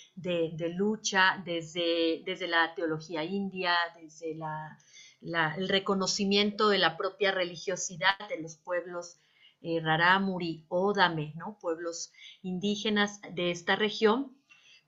lucha 0.74 1.44
desde, 1.46 2.24
desde 2.26 2.48
la 2.48 2.74
teología 2.76 3.26
india, 3.26 3.76
desde 4.02 4.36
el 5.22 5.68
reconocimiento 5.68 6.70
de 6.70 6.78
la 6.78 6.98
propia 6.98 7.32
religiosidad 7.32 8.18
de 8.30 8.42
los 8.42 8.58
pueblos 8.58 9.20
eh, 9.62 9.80
Rarámuri, 9.82 10.66
Ódame, 10.70 11.34
¿no? 11.36 11.58
Pueblos 11.60 12.12
indígenas 12.44 13.20
de 13.34 13.52
esta 13.52 13.76
región 13.76 14.38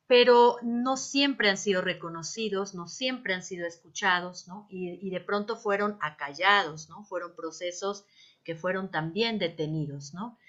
pero 0.09 0.57
no 0.63 0.97
siempre 0.97 1.51
han 1.51 1.57
sido 1.59 1.83
reconocidos, 1.83 2.73
no 2.73 2.87
siempre 2.87 3.35
han 3.35 3.43
sido 3.43 3.67
escuchados, 3.67 4.47
¿no? 4.47 4.65
Y, 4.67 5.07
de 5.07 5.19
pronto 5.19 5.55
fueron 5.55 5.99
acallados, 6.01 6.89
¿no? 6.89 7.03
Fueron 7.03 7.35
procesos 7.35 8.05
que 8.43 8.55
fueron 8.55 8.89
también 8.89 9.37
detenidos, 9.37 10.15
¿no? 10.15 10.39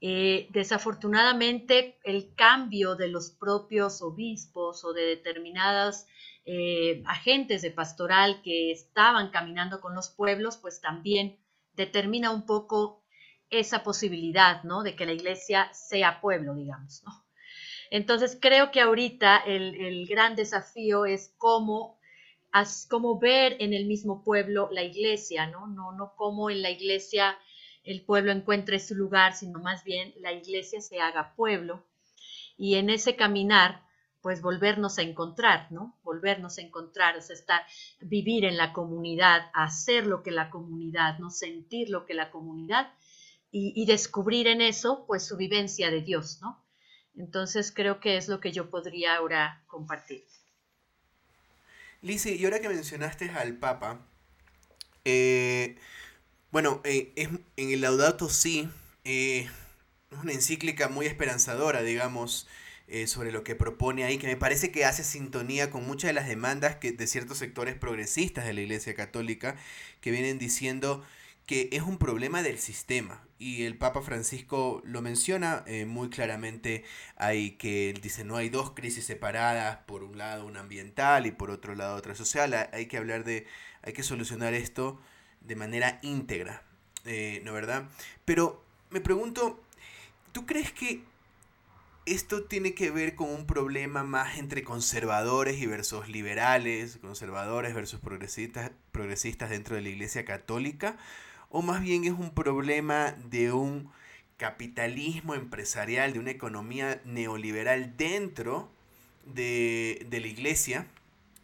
Eh, 0.00 0.48
desafortunadamente, 0.50 2.00
el 2.02 2.34
cambio 2.34 2.96
de 2.96 3.06
los 3.06 3.30
propios 3.30 4.02
obispos 4.02 4.84
o 4.84 4.92
de 4.92 5.02
determinados 5.02 6.06
eh, 6.46 7.02
agentes 7.06 7.62
de 7.62 7.72
pastoral 7.72 8.40
que 8.42 8.70
estaban 8.70 9.30
caminando 9.30 9.80
con 9.80 9.96
los 9.96 10.10
pueblos, 10.10 10.56
pues 10.56 10.80
también 10.80 11.40
determina 11.74 12.30
un 12.30 12.46
poco 12.46 13.02
esa 13.50 13.82
posibilidad, 13.82 14.62
¿no? 14.62 14.84
De 14.84 14.94
que 14.94 15.06
la 15.06 15.12
iglesia 15.12 15.68
sea 15.72 16.20
pueblo, 16.20 16.54
digamos, 16.54 17.02
¿no? 17.04 17.26
Entonces 17.90 18.38
creo 18.40 18.70
que 18.70 18.80
ahorita 18.80 19.38
el, 19.38 20.06
gran 20.06 20.36
desafío 20.36 21.04
es 21.04 21.34
cómo, 21.36 21.98
cómo, 22.88 23.18
ver 23.18 23.56
en 23.60 23.72
el 23.72 23.86
mismo 23.86 24.22
pueblo 24.22 24.68
la 24.72 24.82
iglesia, 24.82 25.46
¿no? 25.46 25.66
No, 25.66 25.92
no 25.92 26.14
cómo 26.16 26.50
en 26.50 26.62
la 26.62 26.70
iglesia 26.70 27.38
el 27.84 28.04
pueblo 28.04 28.32
encuentre 28.32 28.80
su 28.80 28.94
lugar, 28.94 29.34
sino 29.34 29.60
más 29.60 29.84
bien 29.84 30.14
la 30.18 30.32
iglesia 30.32 30.80
se 30.80 31.00
haga 31.00 31.34
pueblo 31.36 31.84
y 32.56 32.76
en 32.76 32.90
ese 32.90 33.16
caminar 33.16 33.85
pues 34.26 34.42
volvernos 34.42 34.98
a 34.98 35.02
encontrar, 35.02 35.70
¿no? 35.70 35.96
Volvernos 36.02 36.58
a 36.58 36.60
encontrar, 36.60 37.14
o 37.14 37.18
estar, 37.18 37.62
vivir 38.00 38.44
en 38.44 38.56
la 38.56 38.72
comunidad, 38.72 39.52
hacer 39.54 40.04
lo 40.04 40.24
que 40.24 40.32
la 40.32 40.50
comunidad, 40.50 41.20
¿no? 41.20 41.30
Sentir 41.30 41.90
lo 41.90 42.06
que 42.06 42.14
la 42.14 42.32
comunidad 42.32 42.92
y, 43.52 43.86
descubrir 43.86 44.48
en 44.48 44.62
eso 44.62 45.04
pues 45.06 45.24
su 45.24 45.36
vivencia 45.36 45.92
de 45.92 46.00
Dios, 46.00 46.40
¿no? 46.42 46.60
Entonces 47.16 47.70
creo 47.70 48.00
que 48.00 48.16
es 48.16 48.26
lo 48.26 48.40
que 48.40 48.50
yo 48.50 48.68
podría 48.68 49.14
ahora 49.14 49.62
compartir. 49.68 50.24
Lizzie, 52.02 52.34
y 52.34 52.44
ahora 52.46 52.58
que 52.58 52.68
mencionaste 52.68 53.30
al 53.30 53.58
Papa, 53.58 54.04
eh, 55.04 55.76
bueno, 56.50 56.80
eh, 56.82 57.12
es, 57.14 57.28
en 57.28 57.70
el 57.70 57.80
Laudato 57.80 58.28
Si 58.28 58.68
eh, 59.04 59.48
una 60.20 60.32
encíclica 60.32 60.88
muy 60.88 61.06
esperanzadora, 61.06 61.82
digamos, 61.82 62.48
sobre 63.06 63.32
lo 63.32 63.42
que 63.42 63.56
propone 63.56 64.04
ahí, 64.04 64.16
que 64.16 64.28
me 64.28 64.36
parece 64.36 64.70
que 64.70 64.84
hace 64.84 65.02
sintonía 65.02 65.70
con 65.70 65.86
muchas 65.86 66.08
de 66.08 66.12
las 66.14 66.28
demandas 66.28 66.76
que, 66.76 66.92
de 66.92 67.06
ciertos 67.06 67.38
sectores 67.38 67.74
progresistas 67.74 68.44
de 68.44 68.54
la 68.54 68.60
Iglesia 68.60 68.94
Católica, 68.94 69.56
que 70.00 70.12
vienen 70.12 70.38
diciendo 70.38 71.04
que 71.46 71.68
es 71.72 71.82
un 71.82 71.96
problema 71.98 72.42
del 72.42 72.58
sistema. 72.58 73.22
Y 73.38 73.64
el 73.64 73.76
Papa 73.76 74.02
Francisco 74.02 74.82
lo 74.84 75.00
menciona 75.00 75.62
eh, 75.66 75.84
muy 75.86 76.10
claramente 76.10 76.84
ahí, 77.16 77.52
que 77.52 77.90
él 77.90 78.00
dice, 78.00 78.24
no 78.24 78.36
hay 78.36 78.48
dos 78.48 78.72
crisis 78.72 79.04
separadas, 79.04 79.78
por 79.86 80.02
un 80.02 80.18
lado 80.18 80.46
una 80.46 80.60
ambiental 80.60 81.26
y 81.26 81.30
por 81.30 81.50
otro 81.50 81.74
lado 81.74 81.96
otra 81.96 82.14
social, 82.14 82.68
hay 82.72 82.86
que 82.86 82.96
hablar 82.96 83.24
de, 83.24 83.46
hay 83.82 83.92
que 83.92 84.02
solucionar 84.02 84.54
esto 84.54 85.00
de 85.40 85.54
manera 85.54 86.00
íntegra, 86.02 86.62
eh, 87.04 87.40
¿no 87.44 87.52
verdad? 87.52 87.88
Pero 88.24 88.64
me 88.90 89.00
pregunto, 89.00 89.62
¿tú 90.32 90.46
crees 90.46 90.72
que 90.72 91.02
esto 92.06 92.44
tiene 92.44 92.74
que 92.74 92.90
ver 92.90 93.14
con 93.14 93.30
un 93.30 93.46
problema 93.46 94.04
más 94.04 94.38
entre 94.38 94.64
conservadores 94.64 95.58
y 95.60 95.66
versus 95.66 96.08
liberales, 96.08 96.98
conservadores 96.98 97.74
versus 97.74 98.00
progresistas, 98.00 98.70
progresistas 98.92 99.50
dentro 99.50 99.76
de 99.76 99.82
la 99.82 99.88
Iglesia 99.90 100.24
Católica? 100.24 100.96
o 101.50 101.62
más 101.62 101.80
bien 101.80 102.04
es 102.04 102.12
un 102.12 102.30
problema 102.30 103.12
de 103.30 103.52
un 103.52 103.90
capitalismo 104.36 105.34
empresarial, 105.34 106.12
de 106.12 106.18
una 106.18 106.30
economía 106.30 107.00
neoliberal 107.04 107.96
dentro 107.96 108.70
de, 109.24 110.06
la 110.10 110.26
iglesia, 110.26 110.86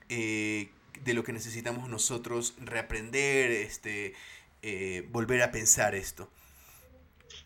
eh, 0.09 0.69
de 1.03 1.15
lo 1.15 1.25
que 1.25 1.33
necesitamos 1.33 1.89
nosotros 1.89 2.55
reaprender, 2.61 3.51
este, 3.51 4.15
eh, 4.63 5.09
volver 5.11 5.43
a 5.43 5.51
pensar 5.51 5.95
esto. 5.95 6.31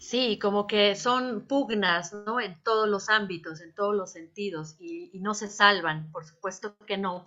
Sí, 0.08 0.38
como 0.38 0.68
que 0.68 0.94
son 0.94 1.48
pugnas, 1.48 2.12
¿no? 2.12 2.38
En 2.38 2.62
todos 2.62 2.88
los 2.88 3.08
ámbitos, 3.08 3.60
en 3.60 3.74
todos 3.74 3.92
los 3.92 4.12
sentidos, 4.12 4.76
y, 4.78 5.10
no 5.18 5.34
se 5.34 5.48
salvan, 5.48 6.12
por 6.12 6.24
supuesto 6.24 6.76
que 6.86 6.96
no, 6.96 7.24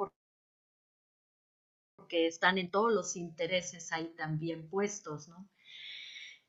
que 2.08 2.28
están 2.28 2.58
en 2.58 2.72
todos 2.72 2.94
los 2.94 3.18
intereses 3.18 3.92
ahí 3.92 4.14
también 4.16 4.70
puestos, 4.70 5.28
¿no? 5.28 5.50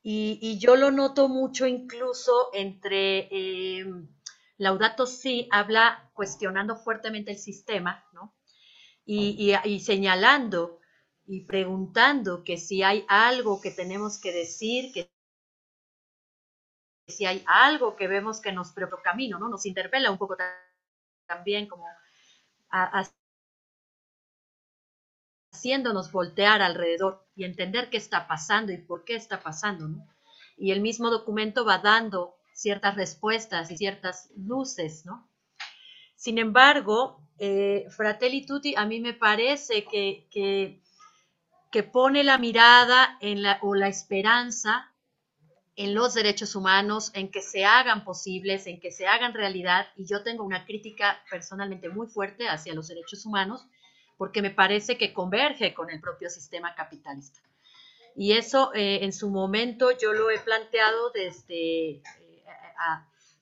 Y, 0.04 0.56
yo 0.60 0.76
lo 0.76 0.92
noto 0.92 1.28
mucho 1.28 1.66
incluso 1.66 2.50
entre 2.52 3.26
eh, 3.32 3.86
Laudato 4.56 5.06
Si 5.06 5.48
habla 5.50 6.12
cuestionando 6.14 6.76
fuertemente 6.76 7.32
el 7.32 7.38
sistema, 7.38 8.04
¿no? 8.12 8.36
Y, 9.04 9.52
y, 9.64 9.80
señalando 9.80 10.78
y 11.26 11.44
preguntando 11.44 12.44
que 12.44 12.56
si 12.56 12.84
hay 12.84 13.04
algo 13.08 13.60
que 13.60 13.72
tenemos 13.72 14.20
que 14.20 14.32
decir, 14.32 14.92
que 14.92 15.10
si 17.10 17.26
hay 17.26 17.42
algo 17.46 17.96
que 17.96 18.08
vemos 18.08 18.40
que 18.40 18.52
nos 18.52 18.72
propio 18.72 19.00
camino, 19.02 19.38
¿no? 19.38 19.48
Nos 19.48 19.66
interpela 19.66 20.10
un 20.10 20.18
poco 20.18 20.36
también 21.26 21.66
como 21.66 21.86
a, 22.70 23.04
haciéndonos 25.52 26.10
voltear 26.12 26.62
alrededor 26.62 27.26
y 27.34 27.44
entender 27.44 27.90
qué 27.90 27.96
está 27.96 28.26
pasando 28.26 28.72
y 28.72 28.78
por 28.78 29.04
qué 29.04 29.14
está 29.16 29.42
pasando, 29.42 29.88
¿no? 29.88 30.06
Y 30.56 30.72
el 30.72 30.80
mismo 30.80 31.10
documento 31.10 31.64
va 31.64 31.78
dando 31.78 32.36
ciertas 32.54 32.94
respuestas 32.94 33.70
y 33.70 33.76
ciertas 33.76 34.30
luces, 34.36 35.04
¿no? 35.06 35.28
Sin 36.16 36.38
embargo, 36.38 37.26
eh, 37.38 37.86
Fratelli 37.90 38.44
Tutti 38.44 38.74
a 38.76 38.84
mí 38.84 39.00
me 39.00 39.14
parece 39.14 39.84
que, 39.84 40.28
que, 40.30 40.82
que 41.70 41.82
pone 41.82 42.22
la 42.24 42.36
mirada 42.36 43.16
en 43.20 43.42
la, 43.42 43.58
o 43.62 43.74
la 43.74 43.88
esperanza 43.88 44.89
en 45.80 45.94
los 45.94 46.12
derechos 46.12 46.56
humanos, 46.56 47.10
en 47.14 47.30
que 47.30 47.40
se 47.40 47.64
hagan 47.64 48.04
posibles, 48.04 48.66
en 48.66 48.80
que 48.80 48.90
se 48.90 49.06
hagan 49.06 49.32
realidad, 49.32 49.86
y 49.96 50.04
yo 50.04 50.22
tengo 50.22 50.44
una 50.44 50.66
crítica 50.66 51.22
personalmente 51.30 51.88
muy 51.88 52.06
fuerte 52.06 52.50
hacia 52.50 52.74
los 52.74 52.88
derechos 52.88 53.24
humanos, 53.24 53.66
porque 54.18 54.42
me 54.42 54.50
parece 54.50 54.98
que 54.98 55.14
converge 55.14 55.72
con 55.72 55.88
el 55.88 55.98
propio 55.98 56.28
sistema 56.28 56.74
capitalista. 56.74 57.40
Y 58.14 58.32
eso 58.32 58.74
eh, 58.74 59.04
en 59.04 59.14
su 59.14 59.30
momento 59.30 59.90
yo 59.96 60.12
lo 60.12 60.30
he 60.30 60.38
planteado 60.38 61.12
desde 61.12 61.92
eh, 61.92 62.02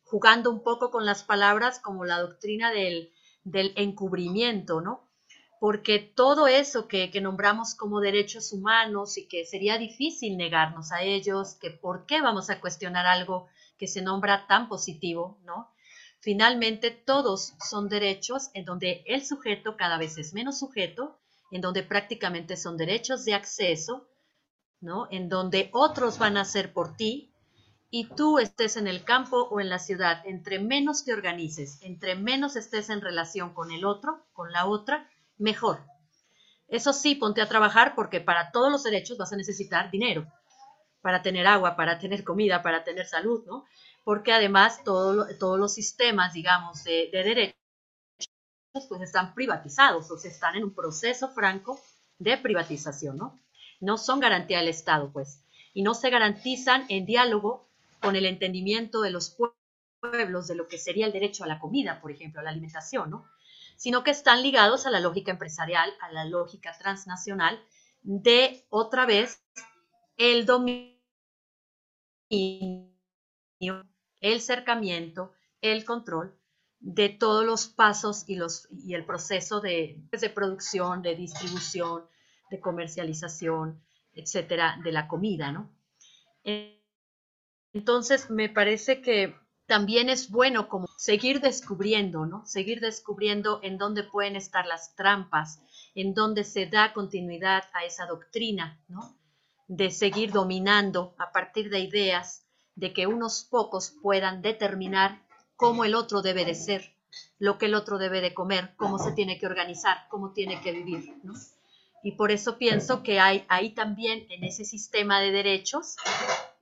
jugando 0.04 0.52
un 0.52 0.62
poco 0.62 0.92
con 0.92 1.04
las 1.04 1.24
palabras 1.24 1.80
como 1.80 2.04
la 2.04 2.20
doctrina 2.20 2.70
del, 2.70 3.12
encubrimiento, 3.44 4.80
¿no? 4.80 5.07
Porque 5.60 5.98
todo 5.98 6.46
eso 6.46 6.86
que, 6.86 7.10
nombramos 7.20 7.74
como 7.74 8.00
derechos 8.00 8.52
humanos 8.52 9.18
y 9.18 9.26
que 9.26 9.44
sería 9.44 9.78
difícil 9.78 10.36
negarnos 10.36 10.92
a 10.92 11.02
ellos, 11.02 11.54
que 11.54 11.70
por 11.70 12.06
qué 12.06 12.20
vamos 12.20 12.50
a 12.50 12.60
cuestionar 12.60 13.06
algo 13.06 13.48
que 13.76 13.86
se 13.86 14.02
nombra 14.02 14.46
tan 14.46 14.68
positivo, 14.68 15.38
¿no? 15.44 15.72
Finalmente, 16.20 16.90
todos 16.90 17.54
son 17.60 17.88
derechos 17.88 18.50
en 18.54 18.64
donde 18.64 19.02
el 19.06 19.24
sujeto 19.24 19.76
cada 19.76 19.98
vez 19.98 20.18
es 20.18 20.34
menos 20.34 20.58
sujeto 20.58 21.18
en 21.50 21.60
donde 21.60 21.82
prácticamente 21.82 22.56
son 22.56 22.76
derechos 22.76 23.24
de 23.24 23.34
acceso, 23.34 24.08
¿no? 24.80 25.08
En 25.10 25.28
donde 25.28 25.70
otros 25.72 26.18
van 26.18 26.36
a 26.36 26.42
hacer 26.42 26.72
por 26.72 26.96
ti 26.96 27.32
y 27.90 28.04
tú 28.04 28.38
estés 28.38 28.76
en 28.76 28.86
el 28.86 29.04
campo 29.04 29.48
o 29.50 29.60
en 29.60 29.70
la 29.70 29.78
ciudad, 29.78 30.22
entre 30.26 30.58
menos 30.58 31.04
te 31.04 31.12
organices, 31.12 31.78
entre 31.82 32.16
menos 32.16 32.56
estés 32.56 32.90
en 32.90 33.00
relación 33.00 33.54
con 33.54 33.70
el 33.70 33.84
otro, 33.84 34.26
con 34.32 34.52
la 34.52 34.66
otra, 34.66 35.08
mejor. 35.38 35.80
Eso 36.68 36.92
sí, 36.92 37.14
ponte 37.14 37.40
a 37.40 37.48
trabajar 37.48 37.94
porque 37.94 38.20
para 38.20 38.50
todos 38.50 38.70
los 38.70 38.82
derechos 38.82 39.16
vas 39.16 39.32
a 39.32 39.36
necesitar 39.36 39.90
dinero, 39.90 40.26
para 41.00 41.22
tener 41.22 41.46
agua, 41.46 41.76
para 41.76 41.98
tener 41.98 42.24
comida, 42.24 42.62
para 42.62 42.84
tener 42.84 43.06
salud, 43.06 43.44
¿no? 43.46 43.64
Porque 44.04 44.32
además 44.32 44.82
todos 44.84 45.58
los 45.58 45.72
sistemas, 45.72 46.32
digamos, 46.34 46.84
de, 46.84 47.08
de 47.12 47.22
derechos, 47.22 47.54
pues 48.88 49.00
están 49.00 49.34
privatizados 49.34 50.10
o 50.10 50.18
se 50.18 50.28
están 50.28 50.56
en 50.56 50.64
un 50.64 50.74
proceso 50.74 51.28
franco 51.30 51.80
de 52.18 52.36
privatización, 52.36 53.16
¿no? 53.16 53.38
No 53.80 53.96
son 53.96 54.20
garantía 54.20 54.58
del 54.58 54.68
Estado, 54.68 55.10
pues, 55.12 55.44
y 55.72 55.82
no 55.82 55.94
se 55.94 56.10
garantizan 56.10 56.84
en 56.88 57.06
diálogo 57.06 57.68
con 58.00 58.16
el 58.16 58.26
entendimiento 58.26 59.00
de 59.00 59.10
los 59.10 59.30
pueblos 60.02 60.46
de 60.48 60.54
lo 60.54 60.68
que 60.68 60.78
sería 60.78 61.06
el 61.06 61.12
derecho 61.12 61.44
a 61.44 61.48
la 61.48 61.58
comida, 61.58 62.00
por 62.00 62.10
ejemplo, 62.10 62.40
a 62.40 62.44
la 62.44 62.50
alimentación, 62.50 63.10
¿no? 63.10 63.26
Sino 63.78 64.04
que 64.04 64.10
están 64.10 64.42
ligados 64.42 64.84
a 64.86 64.90
la 64.90 65.00
lógica 65.00 65.30
empresarial, 65.30 65.90
a 66.00 66.12
la 66.12 66.24
lógica 66.24 66.76
transnacional 66.76 67.58
de, 68.02 68.66
otra 68.68 69.06
vez, 69.06 69.42
el 70.16 70.44
dominio, 70.46 70.98
el 74.20 74.40
cercamiento, 74.40 75.32
el 75.60 75.84
control 75.84 76.36
de 76.80 77.08
todos 77.08 77.46
los 77.46 77.68
pasos 77.68 78.24
y, 78.26 78.34
los, 78.34 78.68
y 78.84 78.94
el 78.94 79.06
proceso 79.06 79.60
de, 79.60 80.02
pues, 80.10 80.22
de 80.22 80.30
producción, 80.30 81.00
de 81.00 81.14
distribución, 81.14 82.04
de 82.50 82.60
comercialización, 82.60 83.80
etcétera, 84.12 84.80
de 84.82 84.90
la 84.90 85.06
comida, 85.06 85.52
¿no? 85.52 85.72
Entonces, 87.72 88.28
me 88.28 88.48
parece 88.48 89.00
que 89.02 89.36
también 89.68 90.08
es 90.08 90.30
bueno 90.30 90.68
como 90.68 90.88
seguir 90.96 91.40
descubriendo, 91.40 92.24
¿no? 92.24 92.44
Seguir 92.46 92.80
descubriendo 92.80 93.60
en 93.62 93.76
dónde 93.76 94.02
pueden 94.02 94.34
estar 94.34 94.66
las 94.66 94.96
trampas, 94.96 95.60
en 95.94 96.14
dónde 96.14 96.42
se 96.44 96.66
da 96.66 96.94
continuidad 96.94 97.64
a 97.74 97.84
esa 97.84 98.06
doctrina, 98.06 98.80
¿no? 98.88 99.14
De 99.68 99.90
seguir 99.90 100.32
dominando 100.32 101.14
a 101.18 101.32
partir 101.32 101.68
de 101.68 101.80
ideas 101.80 102.46
de 102.76 102.94
que 102.94 103.06
unos 103.06 103.44
pocos 103.44 103.94
puedan 104.02 104.40
determinar 104.40 105.22
cómo 105.54 105.84
el 105.84 105.94
otro 105.94 106.22
debe 106.22 106.46
de 106.46 106.54
ser, 106.54 106.94
lo 107.38 107.58
que 107.58 107.66
el 107.66 107.74
otro 107.74 107.98
debe 107.98 108.22
de 108.22 108.32
comer, 108.32 108.74
cómo 108.76 108.98
se 108.98 109.12
tiene 109.12 109.38
que 109.38 109.46
organizar, 109.46 110.08
cómo 110.08 110.32
tiene 110.32 110.62
que 110.62 110.72
vivir, 110.72 111.14
¿no? 111.22 111.34
Y 112.02 112.12
por 112.12 112.30
eso 112.30 112.56
pienso 112.56 113.02
que 113.02 113.20
hay 113.20 113.44
ahí 113.48 113.74
también 113.74 114.26
en 114.30 114.44
ese 114.44 114.64
sistema 114.64 115.20
de 115.20 115.30
derechos 115.30 115.96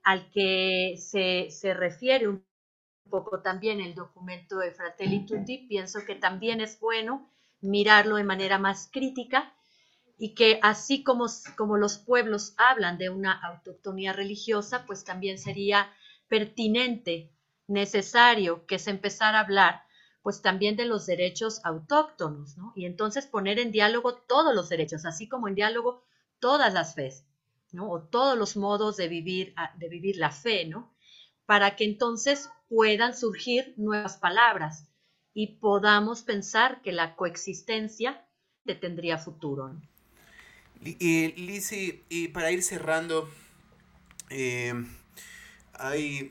al 0.03 0.29
que 0.31 0.95
se, 0.97 1.73
refiere 1.73 2.27
un 2.27 2.46
poco 3.09 3.41
también 3.41 3.81
el 3.81 3.95
documento 3.95 4.57
de 4.57 4.71
Fratelli 4.71 5.25
Tutti, 5.25 5.67
pienso 5.67 5.99
que 6.05 6.15
también 6.15 6.61
es 6.61 6.79
bueno 6.79 7.29
mirarlo 7.61 8.15
de 8.15 8.23
manera 8.23 8.59
más 8.59 8.89
crítica 8.91 9.53
y 10.17 10.33
que 10.33 10.59
así 10.63 11.03
como, 11.03 11.25
como 11.55 11.77
los 11.77 11.97
pueblos 11.97 12.53
hablan 12.57 12.97
de 12.97 13.09
una 13.09 13.33
autoctonía 13.33 14.13
religiosa, 14.13 14.85
pues 14.85 15.03
también 15.03 15.37
sería 15.37 15.91
pertinente, 16.27 17.31
necesario 17.67 18.65
que 18.65 18.79
se 18.79 18.91
empezara 18.91 19.39
a 19.39 19.43
hablar 19.43 19.81
pues 20.23 20.41
también 20.41 20.75
de 20.75 20.85
los 20.85 21.05
derechos 21.05 21.61
autóctonos, 21.63 22.57
¿no? 22.57 22.73
Y 22.75 22.85
entonces 22.85 23.27
poner 23.27 23.59
en 23.59 23.71
diálogo 23.71 24.15
todos 24.15 24.53
los 24.53 24.67
derechos, 24.67 25.05
así 25.05 25.29
como 25.29 25.47
en 25.47 25.55
diálogo 25.55 26.03
todas 26.39 26.73
las 26.73 26.95
fes 26.95 27.25
o 27.79 28.01
todos 28.01 28.37
los 28.37 28.57
modos 28.57 28.97
de 28.97 29.07
vivir, 29.07 29.53
de 29.77 29.89
vivir 29.89 30.17
la 30.17 30.31
fe, 30.31 30.65
¿no? 30.65 30.91
Para 31.47 31.75
que 31.75 31.85
entonces 31.85 32.51
puedan 32.69 33.17
surgir 33.17 33.73
nuevas 33.77 34.17
palabras 34.17 34.87
y 35.33 35.57
podamos 35.57 36.21
pensar 36.21 36.83
que 36.83 36.91
la 36.91 37.15
coexistencia 37.15 38.27
tendría 38.75 39.17
futuro. 39.17 39.75
Y, 40.81 41.31
Lizzie, 41.33 42.03
y 42.09 42.27
para 42.27 42.51
ir 42.51 42.61
cerrando, 42.61 43.29
eh, 44.29 44.73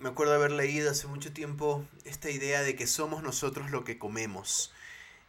me 0.01 0.09
acuerdo 0.09 0.35
haber 0.35 0.53
leído 0.53 0.91
hace 0.91 1.09
mucho 1.09 1.33
tiempo 1.33 1.85
esta 2.05 2.31
idea 2.31 2.63
de 2.63 2.77
que 2.77 2.87
somos 2.87 3.23
nosotros 3.23 3.71
lo 3.71 3.85
que 3.85 3.99
comemos 3.99 4.73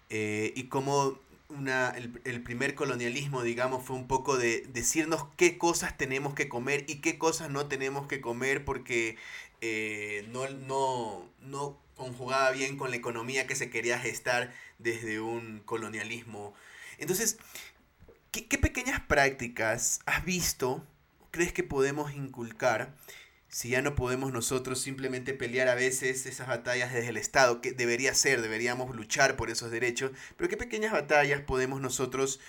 eh, 0.09 0.53
y 0.55 0.65
cómo 0.65 1.19
una, 1.49 1.89
el, 1.91 2.43
primer 2.43 2.75
colonialismo, 2.75 3.41
digamos, 3.41 3.85
fue 3.85 3.95
un 3.95 4.07
poco 4.07 4.37
de 4.37 4.67
decirnos 4.73 5.25
qué 5.37 5.57
cosas 5.57 5.97
tenemos 5.97 6.33
que 6.33 6.49
comer 6.49 6.83
y 6.87 6.95
qué 6.95 7.17
cosas 7.17 7.49
no 7.49 7.67
tenemos 7.67 8.05
que 8.07 8.19
comer 8.19 8.65
porque 8.65 9.15
eh, 9.61 10.27
no, 10.31 10.47
no, 10.49 11.29
no 11.41 11.79
conjugaba 11.95 12.51
bien 12.51 12.77
con 12.77 12.91
la 12.91 12.97
economía 12.97 13.47
que 13.47 13.55
se 13.55 13.69
quería 13.69 13.99
gestar 13.99 14.53
desde 14.77 15.19
un 15.19 15.59
colonialismo. 15.65 16.53
Entonces, 16.97 17.37
¿qué, 18.31 18.47
qué 18.47 18.57
pequeñas 18.57 19.01
prácticas 19.01 19.99
has 20.05 20.23
visto, 20.25 20.85
crees 21.31 21.53
que 21.53 21.63
podemos 21.63 22.13
inculcar 22.13 22.95
si 23.49 23.69
ya 23.69 23.81
no 23.81 23.95
podemos 23.95 24.33
nosotros 24.33 24.81
simplemente 24.81 25.33
pelear 25.33 25.69
a 25.69 25.75
veces 25.75 26.25
esas 26.25 26.47
batallas 26.47 26.93
desde 26.93 27.09
el 27.09 27.17
Estado, 27.17 27.61
que 27.61 27.71
debería 27.71 28.13
ser, 28.13 28.41
deberíamos 28.41 28.93
luchar 28.95 29.35
por 29.35 29.49
esos 29.49 29.71
derechos, 29.71 30.11
pero 30.35 30.49
qué 30.49 30.57
pequeñas 30.57 30.91
batallas 30.91 31.41
podemos 31.41 31.79
nosotros, 31.79 32.39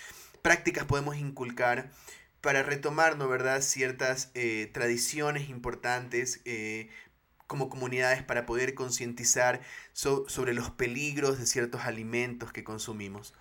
prácticas 0.42 0.84
podemos 0.84 1.16
inculcar 1.16 1.90
para 2.40 2.62
retomar, 2.62 3.16
¿no 3.16 3.28
verdad?, 3.28 3.62
ciertas 3.62 4.30
eh, 4.34 4.70
tradiciones 4.72 5.48
importantes 5.48 6.40
eh, 6.44 6.90
como 7.46 7.68
comunidades 7.70 8.22
para 8.22 8.46
poder 8.46 8.74
concientizar 8.74 9.62
sobre 9.92 10.54
los 10.54 10.70
peligros 10.70 11.38
de 11.38 11.46
ciertos 11.46 11.82
alimentos 11.82 12.52
que 12.52 12.64
consumimos. 12.64 13.34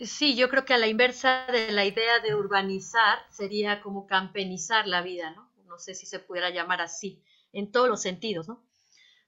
Sí, 0.00 0.34
yo 0.34 0.48
creo 0.48 0.64
que 0.64 0.72
a 0.74 0.78
la 0.78 0.86
inversa 0.86 1.46
de 1.52 1.72
la 1.72 1.84
idea 1.84 2.20
de 2.20 2.34
urbanizar 2.34 3.18
sería 3.28 3.82
como 3.82 4.06
campenizar 4.06 4.86
la 4.86 5.02
vida, 5.02 5.30
¿no? 5.32 5.50
no 5.66 5.78
sé 5.78 5.94
si 5.94 6.06
se 6.06 6.18
pudiera 6.18 6.50
llamar 6.50 6.80
así, 6.80 7.22
en 7.52 7.70
todos 7.70 7.88
los 7.88 8.02
sentidos, 8.02 8.48
¿no? 8.48 8.62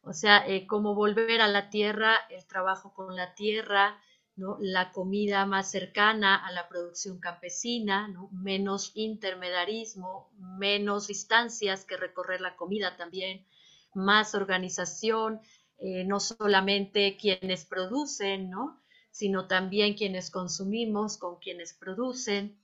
O 0.02 0.12
sea, 0.12 0.44
eh, 0.46 0.66
como 0.66 0.94
volver 0.94 1.40
a 1.40 1.48
la 1.48 1.70
tierra, 1.70 2.16
el 2.30 2.44
trabajo 2.46 2.92
con 2.92 3.14
la 3.14 3.34
tierra, 3.34 4.00
¿no? 4.36 4.56
la 4.60 4.92
comida 4.92 5.46
más 5.46 5.70
cercana 5.70 6.36
a 6.36 6.52
la 6.52 6.68
producción 6.68 7.20
campesina, 7.20 8.08
¿no? 8.08 8.28
menos 8.32 8.92
intermediarismo, 8.94 10.30
menos 10.38 11.08
distancias 11.08 11.84
que 11.84 11.96
recorrer 11.96 12.40
la 12.40 12.56
comida 12.56 12.96
también, 12.96 13.46
más 13.94 14.34
organización, 14.34 15.40
eh, 15.78 16.04
no 16.04 16.20
solamente 16.20 17.16
quienes 17.16 17.64
producen, 17.64 18.50
¿no? 18.50 18.80
sino 19.10 19.46
también 19.46 19.94
quienes 19.94 20.30
consumimos 20.30 21.18
con 21.18 21.38
quienes 21.38 21.74
producen, 21.74 22.58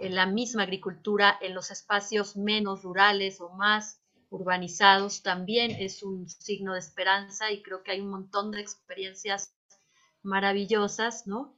en 0.00 0.16
la 0.16 0.26
misma 0.26 0.64
agricultura, 0.64 1.38
en 1.40 1.54
los 1.54 1.70
espacios 1.70 2.36
menos 2.36 2.82
rurales 2.82 3.40
o 3.40 3.50
más 3.50 4.00
urbanizados, 4.28 5.22
también 5.22 5.70
es 5.70 6.02
un 6.02 6.28
signo 6.28 6.72
de 6.72 6.80
esperanza 6.80 7.52
y 7.52 7.62
creo 7.62 7.84
que 7.84 7.92
hay 7.92 8.00
un 8.00 8.10
montón 8.10 8.50
de 8.50 8.60
experiencias 8.60 9.54
maravillosas, 10.22 11.26
¿no? 11.26 11.56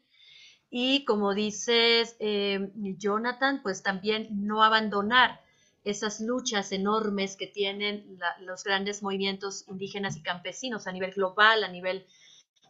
Y 0.71 1.05
como 1.05 1.35
dices, 1.35 2.17
eh, 2.19 2.71
Jonathan, 2.75 3.61
pues 3.63 3.83
también 3.83 4.29
no 4.31 4.63
abandonar 4.63 5.43
esas 5.85 6.21
luchas 6.21 6.73
enormes 6.73 7.37
que 7.37 7.47
tienen 7.47 8.19
los 8.41 8.65
grandes 8.65 9.03
movimientos 9.03 9.67
indígenas 9.69 10.17
y 10.17 10.23
campesinos 10.23 10.87
a 10.87 10.93
nivel 10.93 11.13
global, 11.13 11.65
a 11.65 11.69
nivel 11.69 12.07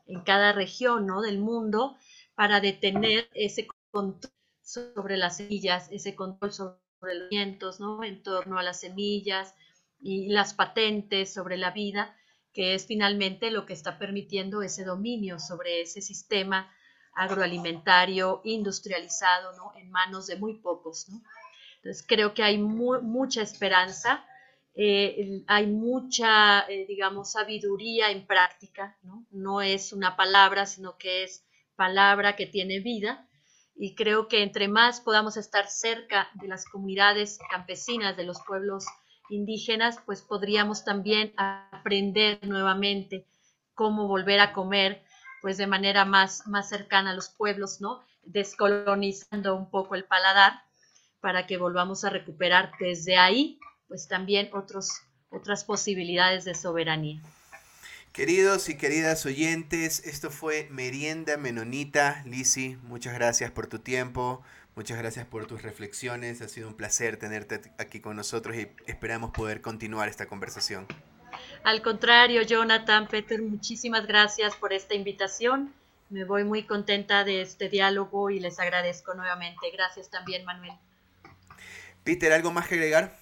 en 0.06 0.22
cada 0.22 0.52
región 0.52 1.06
¿no? 1.06 1.20
del 1.20 1.38
mundo, 1.38 1.96
para 2.34 2.60
detener 2.60 3.28
ese 3.34 3.68
control 3.90 4.32
sobre 4.62 5.16
las 5.16 5.36
semillas, 5.36 5.88
ese 5.90 6.14
control 6.14 6.52
sobre 6.52 6.78
los 7.02 7.28
vientos, 7.28 7.80
¿no? 7.80 8.02
En 8.02 8.22
torno 8.22 8.58
a 8.58 8.62
las 8.62 8.80
semillas 8.80 9.54
y 10.00 10.28
las 10.28 10.54
patentes 10.54 11.32
sobre 11.32 11.56
la 11.56 11.72
vida, 11.72 12.16
que 12.53 12.74
es 12.74 12.86
finalmente 12.86 13.50
lo 13.50 13.66
que 13.66 13.72
está 13.72 13.98
permitiendo 13.98 14.62
ese 14.62 14.84
dominio 14.84 15.38
sobre 15.38 15.82
ese 15.82 16.00
sistema 16.00 16.72
agroalimentario 17.14 18.40
industrializado, 18.44 19.53
¿no? 19.57 19.72
En 19.76 19.90
manos 19.90 20.26
de 20.26 20.36
muy 20.36 20.59
pocos, 20.59 21.09
¿no? 21.09 21.22
Entonces 21.76 22.05
creo 22.07 22.32
que 22.32 22.42
hay 22.42 22.59
mucha 22.59 23.42
esperanza, 23.42 24.24
eh, 24.74 25.42
hay 25.48 25.66
mucha, 25.66 26.61
eh, 26.68 26.86
digamos, 26.86 27.32
sabiduría 27.32 28.11
en 28.11 28.26
práctica, 28.26 28.96
¿no? 29.03 29.26
No 29.30 29.61
es 29.61 29.92
una 29.92 30.16
palabra, 30.16 30.66
sino 30.66 30.96
que 30.96 31.24
es 31.24 31.44
palabra 31.76 32.36
que 32.36 32.46
tiene 32.46 32.80
vida 32.80 33.28
y 33.74 33.94
creo 33.94 34.28
que 34.28 34.42
entre 34.42 34.68
más 34.68 35.00
podamos 35.00 35.36
estar 35.36 35.66
cerca 35.68 36.30
de 36.34 36.48
las 36.48 36.64
comunidades 36.66 37.38
campesinas, 37.50 38.16
de 38.16 38.24
los 38.24 38.40
pueblos 38.42 38.84
indígenas, 39.32 39.98
pues 40.04 40.22
podríamos 40.22 40.84
también 40.84 41.32
aprender 41.36 42.38
nuevamente 42.46 43.26
cómo 43.74 44.06
volver 44.06 44.40
a 44.40 44.52
comer 44.52 45.02
pues 45.40 45.56
de 45.56 45.66
manera 45.66 46.04
más, 46.04 46.46
más 46.46 46.68
cercana 46.68 47.10
a 47.10 47.14
los 47.14 47.28
pueblos, 47.28 47.80
¿no? 47.80 48.00
descolonizando 48.22 49.56
un 49.56 49.70
poco 49.70 49.94
el 49.94 50.04
paladar 50.04 50.62
para 51.20 51.46
que 51.46 51.56
volvamos 51.56 52.04
a 52.04 52.10
recuperar 52.10 52.72
desde 52.80 53.16
ahí, 53.16 53.58
pues 53.88 54.08
también 54.08 54.50
otros, 54.52 55.02
otras 55.30 55.64
posibilidades 55.64 56.44
de 56.44 56.54
soberanía. 56.54 57.20
Queridos 58.12 58.68
y 58.68 58.76
queridas 58.76 59.24
oyentes, 59.24 60.00
esto 60.04 60.30
fue 60.30 60.68
Merienda 60.70 61.38
Menonita. 61.38 62.22
Lisi, 62.26 62.76
muchas 62.82 63.14
gracias 63.14 63.50
por 63.50 63.68
tu 63.68 63.78
tiempo, 63.78 64.42
muchas 64.74 64.98
gracias 64.98 65.26
por 65.26 65.46
tus 65.46 65.62
reflexiones. 65.62 66.40
Ha 66.42 66.48
sido 66.48 66.68
un 66.68 66.74
placer 66.74 67.16
tenerte 67.16 67.60
aquí 67.78 68.00
con 68.00 68.16
nosotros 68.16 68.56
y 68.56 68.68
esperamos 68.86 69.30
poder 69.30 69.60
continuar 69.60 70.08
esta 70.08 70.26
conversación. 70.26 70.86
Al 71.64 71.82
contrario, 71.82 72.42
Jonathan, 72.42 73.08
Peter, 73.08 73.40
muchísimas 73.40 74.06
gracias 74.06 74.56
por 74.56 74.72
esta 74.72 74.94
invitación. 74.94 75.72
Me 76.10 76.24
voy 76.24 76.44
muy 76.44 76.64
contenta 76.64 77.24
de 77.24 77.40
este 77.40 77.68
diálogo 77.68 78.30
y 78.30 78.38
les 78.38 78.58
agradezco 78.58 79.14
nuevamente. 79.14 79.70
Gracias 79.72 80.10
también, 80.10 80.44
Manuel. 80.44 80.72
Peter, 82.04 82.32
¿algo 82.32 82.52
más 82.52 82.68
que 82.68 82.74
agregar? 82.74 83.16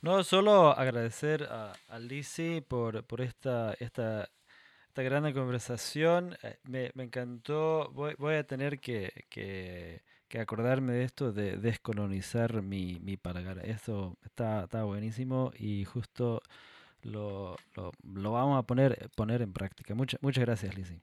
No, 0.00 0.22
solo 0.22 0.70
agradecer 0.70 1.44
a, 1.44 1.72
a 1.88 1.98
Lizzie 1.98 2.62
por, 2.62 3.04
por 3.04 3.20
esta, 3.20 3.74
esta, 3.80 4.28
esta 4.88 5.02
gran 5.02 5.32
conversación. 5.32 6.36
Eh, 6.42 6.58
me, 6.64 6.90
me 6.94 7.04
encantó. 7.04 7.90
Voy, 7.92 8.14
voy, 8.18 8.34
a 8.36 8.44
tener 8.44 8.80
que, 8.80 9.26
que, 9.28 10.02
que, 10.28 10.40
acordarme 10.40 10.92
de 10.92 11.04
esto, 11.04 11.32
de 11.32 11.56
descolonizar 11.56 12.62
mi, 12.62 12.98
mi 13.00 13.16
palabra. 13.16 13.62
Esto 13.62 14.16
está, 14.24 14.64
está 14.64 14.84
buenísimo 14.84 15.52
y 15.58 15.84
justo 15.84 16.42
lo, 17.02 17.56
lo, 17.74 17.92
lo, 18.02 18.32
vamos 18.32 18.58
a 18.58 18.62
poner, 18.62 19.10
poner 19.16 19.42
en 19.42 19.52
práctica. 19.52 19.94
Muchas, 19.94 20.22
muchas 20.22 20.44
gracias, 20.44 20.76
Lizzie. 20.76 21.00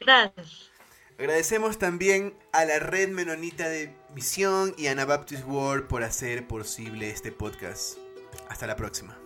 Gracias. 0.00 0.70
Agradecemos 1.18 1.78
también 1.78 2.34
a 2.52 2.66
la 2.66 2.78
Red 2.78 3.08
Menonita 3.08 3.68
de 3.68 3.94
Misión 4.14 4.74
y 4.76 4.88
a 4.88 4.92
Anabaptist 4.92 5.46
World 5.46 5.86
por 5.86 6.02
hacer 6.02 6.46
posible 6.46 7.08
este 7.08 7.32
podcast. 7.32 7.98
Hasta 8.48 8.66
la 8.66 8.76
próxima. 8.76 9.25